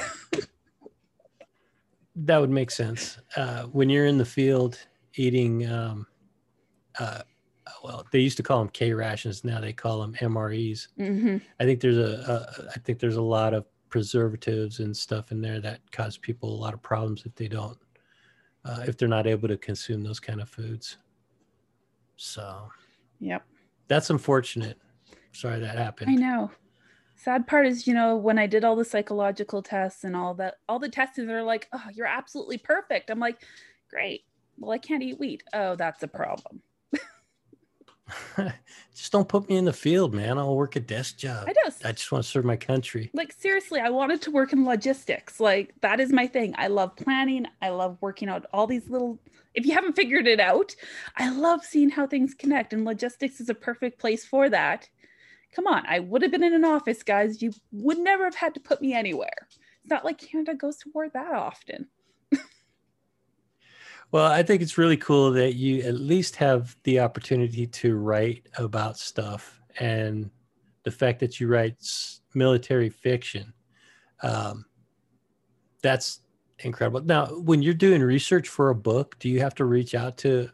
[2.16, 3.18] that would make sense.
[3.36, 4.78] Uh, when you're in the field
[5.16, 6.06] eating um,
[7.00, 7.24] uh,
[7.84, 9.44] well, they used to call them K rations.
[9.44, 10.88] Now they call them MREs.
[11.00, 11.38] Mm-hmm.
[11.60, 15.42] I think there's a, a, I think there's a lot of preservatives and stuff in
[15.42, 17.78] there that cause people a lot of problems if they don't,
[18.66, 20.98] uh, if they're not able to consume those kind of foods.
[22.18, 22.70] So,
[23.20, 23.44] yep,
[23.88, 24.78] that's unfortunate.
[25.32, 26.12] Sorry that happened.
[26.12, 26.52] I know.
[27.16, 30.56] Sad part is, you know, when I did all the psychological tests and all that,
[30.70, 33.10] all the tests are like, oh, you're absolutely perfect.
[33.10, 33.42] I'm like,
[33.90, 34.22] great.
[34.58, 35.44] Well, I can't eat wheat.
[35.54, 36.62] Oh, that's a problem.
[38.96, 40.38] just don't put me in the field, man.
[40.38, 41.48] I'll work a desk job.
[41.48, 43.10] I just, I just want to serve my country.
[43.14, 45.40] Like seriously, I wanted to work in logistics.
[45.40, 46.54] Like that is my thing.
[46.58, 47.46] I love planning.
[47.62, 49.20] I love working out all these little.
[49.54, 50.76] If you haven't figured it out,
[51.18, 54.88] I love seeing how things connect, and logistics is a perfect place for that.
[55.56, 57.42] Come on, I would have been in an office, guys.
[57.42, 59.48] You would never have had to put me anywhere.
[59.82, 61.88] It's not like Canada goes to war that often.
[64.12, 68.48] Well, I think it's really cool that you at least have the opportunity to write
[68.58, 70.32] about stuff and
[70.84, 71.76] the fact that you write
[72.34, 73.54] military fiction.
[74.24, 74.66] Um,
[75.84, 76.22] that's
[76.60, 77.02] incredible.
[77.02, 80.50] Now, when you're doing research for a book, do you have to reach out to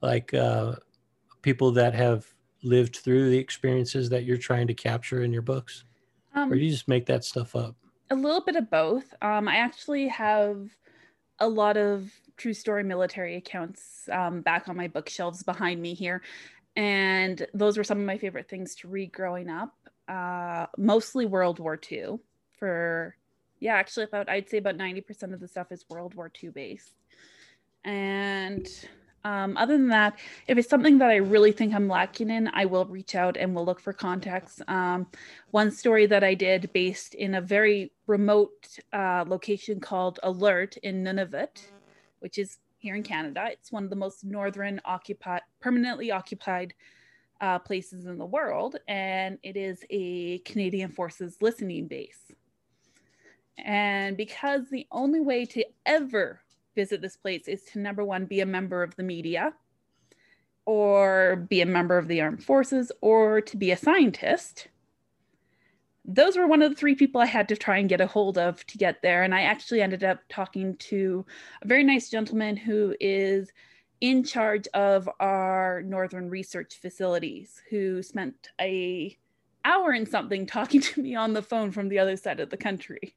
[0.00, 0.76] like uh,
[1.42, 2.26] people that have
[2.62, 5.84] lived through the experiences that you're trying to capture in your books?
[6.34, 7.76] Um, or do you just make that stuff up?
[8.10, 9.14] A little bit of both.
[9.22, 10.70] Um, I actually have
[11.38, 16.22] a lot of true story military accounts um, back on my bookshelves behind me here.
[16.76, 19.74] And those were some of my favorite things to read growing up.
[20.08, 22.18] Uh, mostly World War II
[22.58, 23.16] for
[23.60, 26.94] yeah, actually about I'd say about 90% of the stuff is World War II based.
[27.84, 28.68] And
[29.24, 32.66] um, other than that, if it's something that I really think I'm lacking in, I
[32.66, 34.60] will reach out and we'll look for contacts.
[34.68, 35.06] Um,
[35.50, 41.02] one story that I did based in a very remote uh, location called Alert in
[41.02, 41.62] Nunavut,
[42.24, 43.48] which is here in Canada.
[43.50, 46.72] It's one of the most northern occupied, permanently occupied
[47.42, 52.32] uh, places in the world, and it is a Canadian Forces listening base.
[53.58, 56.40] And because the only way to ever
[56.74, 59.52] visit this place is to number one, be a member of the media,
[60.64, 64.68] or be a member of the armed forces, or to be a scientist.
[66.04, 68.36] Those were one of the three people I had to try and get a hold
[68.36, 69.22] of to get there.
[69.22, 71.24] And I actually ended up talking to
[71.62, 73.50] a very nice gentleman who is
[74.00, 79.16] in charge of our northern research facilities who spent a
[79.64, 82.56] hour and something talking to me on the phone from the other side of the
[82.56, 83.16] country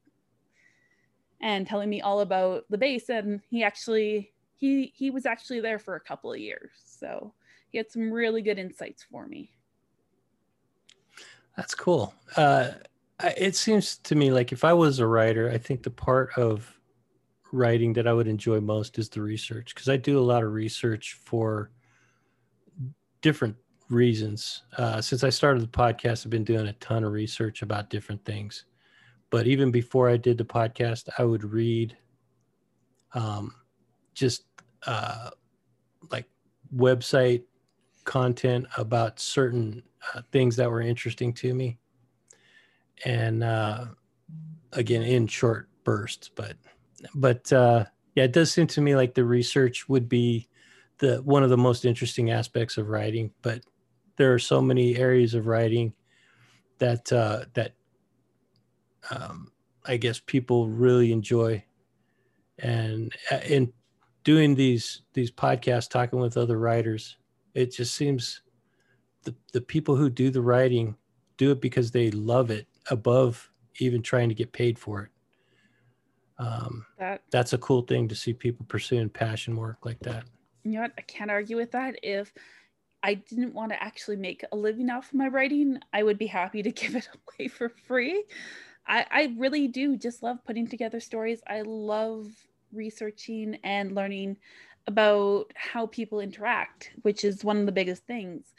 [1.40, 3.10] and telling me all about the base.
[3.10, 6.70] And he actually he he was actually there for a couple of years.
[6.84, 7.34] So
[7.68, 9.52] he had some really good insights for me
[11.58, 12.14] that's cool.
[12.36, 12.70] Uh
[13.36, 16.78] it seems to me like if i was a writer i think the part of
[17.52, 20.52] writing that i would enjoy most is the research because i do a lot of
[20.52, 21.72] research for
[23.20, 23.56] different
[23.90, 24.62] reasons.
[24.76, 28.24] Uh, since i started the podcast i've been doing a ton of research about different
[28.24, 28.64] things.
[29.30, 31.96] But even before I did the podcast, I would read
[33.12, 33.54] um,
[34.14, 34.44] just
[34.86, 35.30] uh,
[36.10, 36.26] like
[36.74, 37.42] website
[38.04, 39.82] content about certain
[40.14, 41.78] uh, things that were interesting to me.
[43.04, 43.86] And uh,
[44.72, 46.56] again, in short bursts, but,
[47.14, 47.84] but uh,
[48.14, 50.48] yeah, it does seem to me like the research would be
[50.98, 53.62] the one of the most interesting aspects of writing, but
[54.16, 55.92] there are so many areas of writing
[56.78, 57.74] that uh, that
[59.10, 59.52] um,
[59.86, 61.64] I guess people really enjoy.
[62.58, 63.72] And uh, in
[64.24, 67.16] doing these these podcasts, talking with other writers,
[67.54, 68.42] it just seems
[69.28, 70.96] the the people who do the writing
[71.36, 75.10] do it because they love it above even trying to get paid for it.
[76.38, 80.24] Um, that that's a cool thing to see people pursuing passion work like that.
[80.64, 80.92] You know what?
[80.98, 81.96] I can't argue with that.
[82.02, 82.32] If
[83.02, 86.26] I didn't want to actually make a living off of my writing, I would be
[86.26, 88.24] happy to give it away for free.
[88.86, 91.40] I, I really do just love putting together stories.
[91.46, 92.26] I love
[92.72, 94.38] researching and learning
[94.86, 98.54] about how people interact, which is one of the biggest things.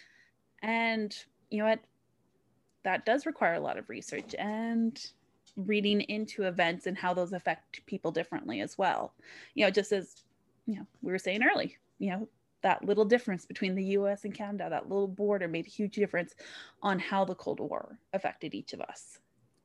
[0.62, 1.16] And
[1.50, 1.80] you know what?
[2.84, 5.00] That does require a lot of research and
[5.56, 9.14] reading into events and how those affect people differently as well.
[9.54, 10.16] You know, just as
[10.66, 12.30] you know, we were saying early, you know,
[12.62, 16.36] that little difference between the US and Canada, that little border made a huge difference
[16.82, 19.20] on how the Cold War affected each of us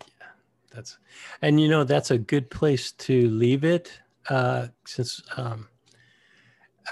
[0.07, 0.27] Yeah,
[0.73, 0.99] that's
[1.43, 5.69] and you know that's a good place to leave it uh, since um,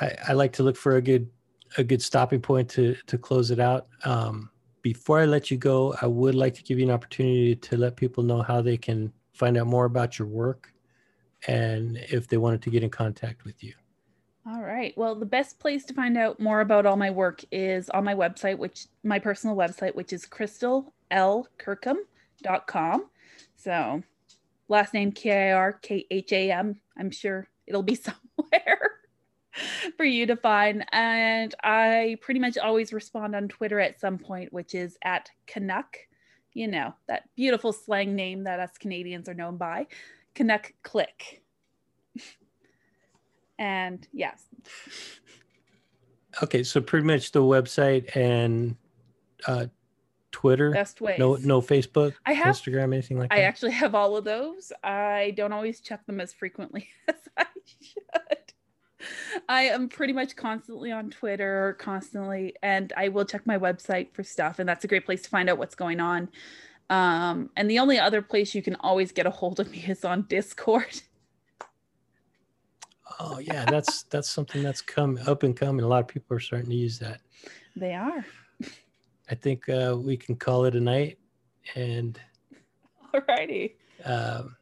[0.01, 1.31] I, I, like to look for a good
[1.79, 3.87] a good stopping point to to close it out.
[4.05, 4.51] Um,
[4.83, 7.97] before I let you go, I would like to give you an opportunity to let
[7.97, 10.73] people know how they can find out more about your work
[11.47, 13.75] and if they wanted to get in contact with you.
[14.47, 14.93] All right.
[14.97, 18.15] Well, the best place to find out more about all my work is on my
[18.15, 23.07] website, which my personal website, which is crystalkirkham.com.
[23.55, 24.03] So
[24.69, 26.81] last name K I R K H A M.
[26.99, 27.95] I'm sure it'll be
[28.41, 28.92] somewhere
[29.97, 30.85] for you to find.
[30.93, 35.97] And I pretty much always respond on Twitter at some point, which is at Canuck.
[36.55, 39.87] You know, that beautiful slang name that us Canadians are known by.
[40.35, 41.43] Canuck Click.
[43.59, 44.45] and yes.
[46.43, 48.77] Okay, so pretty much the website and
[49.47, 49.67] uh,
[50.31, 50.73] Twitter?
[50.73, 51.17] Best way.
[51.19, 52.15] No, no Facebook.
[52.27, 53.43] I have Instagram, anything like I that.
[53.43, 54.73] I actually have all of those.
[54.83, 58.32] I don't always check them as frequently as I should.
[59.49, 64.23] I am pretty much constantly on Twitter, constantly, and I will check my website for
[64.23, 64.59] stuff.
[64.59, 66.29] And that's a great place to find out what's going on.
[66.91, 70.05] Um, and the only other place you can always get a hold of me is
[70.05, 71.01] on Discord.
[73.21, 75.85] oh yeah, that's that's something that's come up and coming.
[75.85, 77.21] A lot of people are starting to use that.
[77.77, 78.25] They are.
[79.31, 81.19] I think uh, we can call it a night.
[81.75, 82.21] And
[83.15, 83.75] alrighty.
[84.05, 84.57] Um,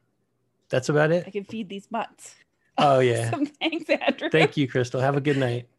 [0.69, 1.25] that's about it.
[1.27, 2.37] I can feed these mutts.
[2.81, 3.31] Oh yeah.
[3.61, 4.31] Thanks, Andrew.
[4.31, 5.01] Thank you, Crystal.
[5.01, 5.70] Have a good night.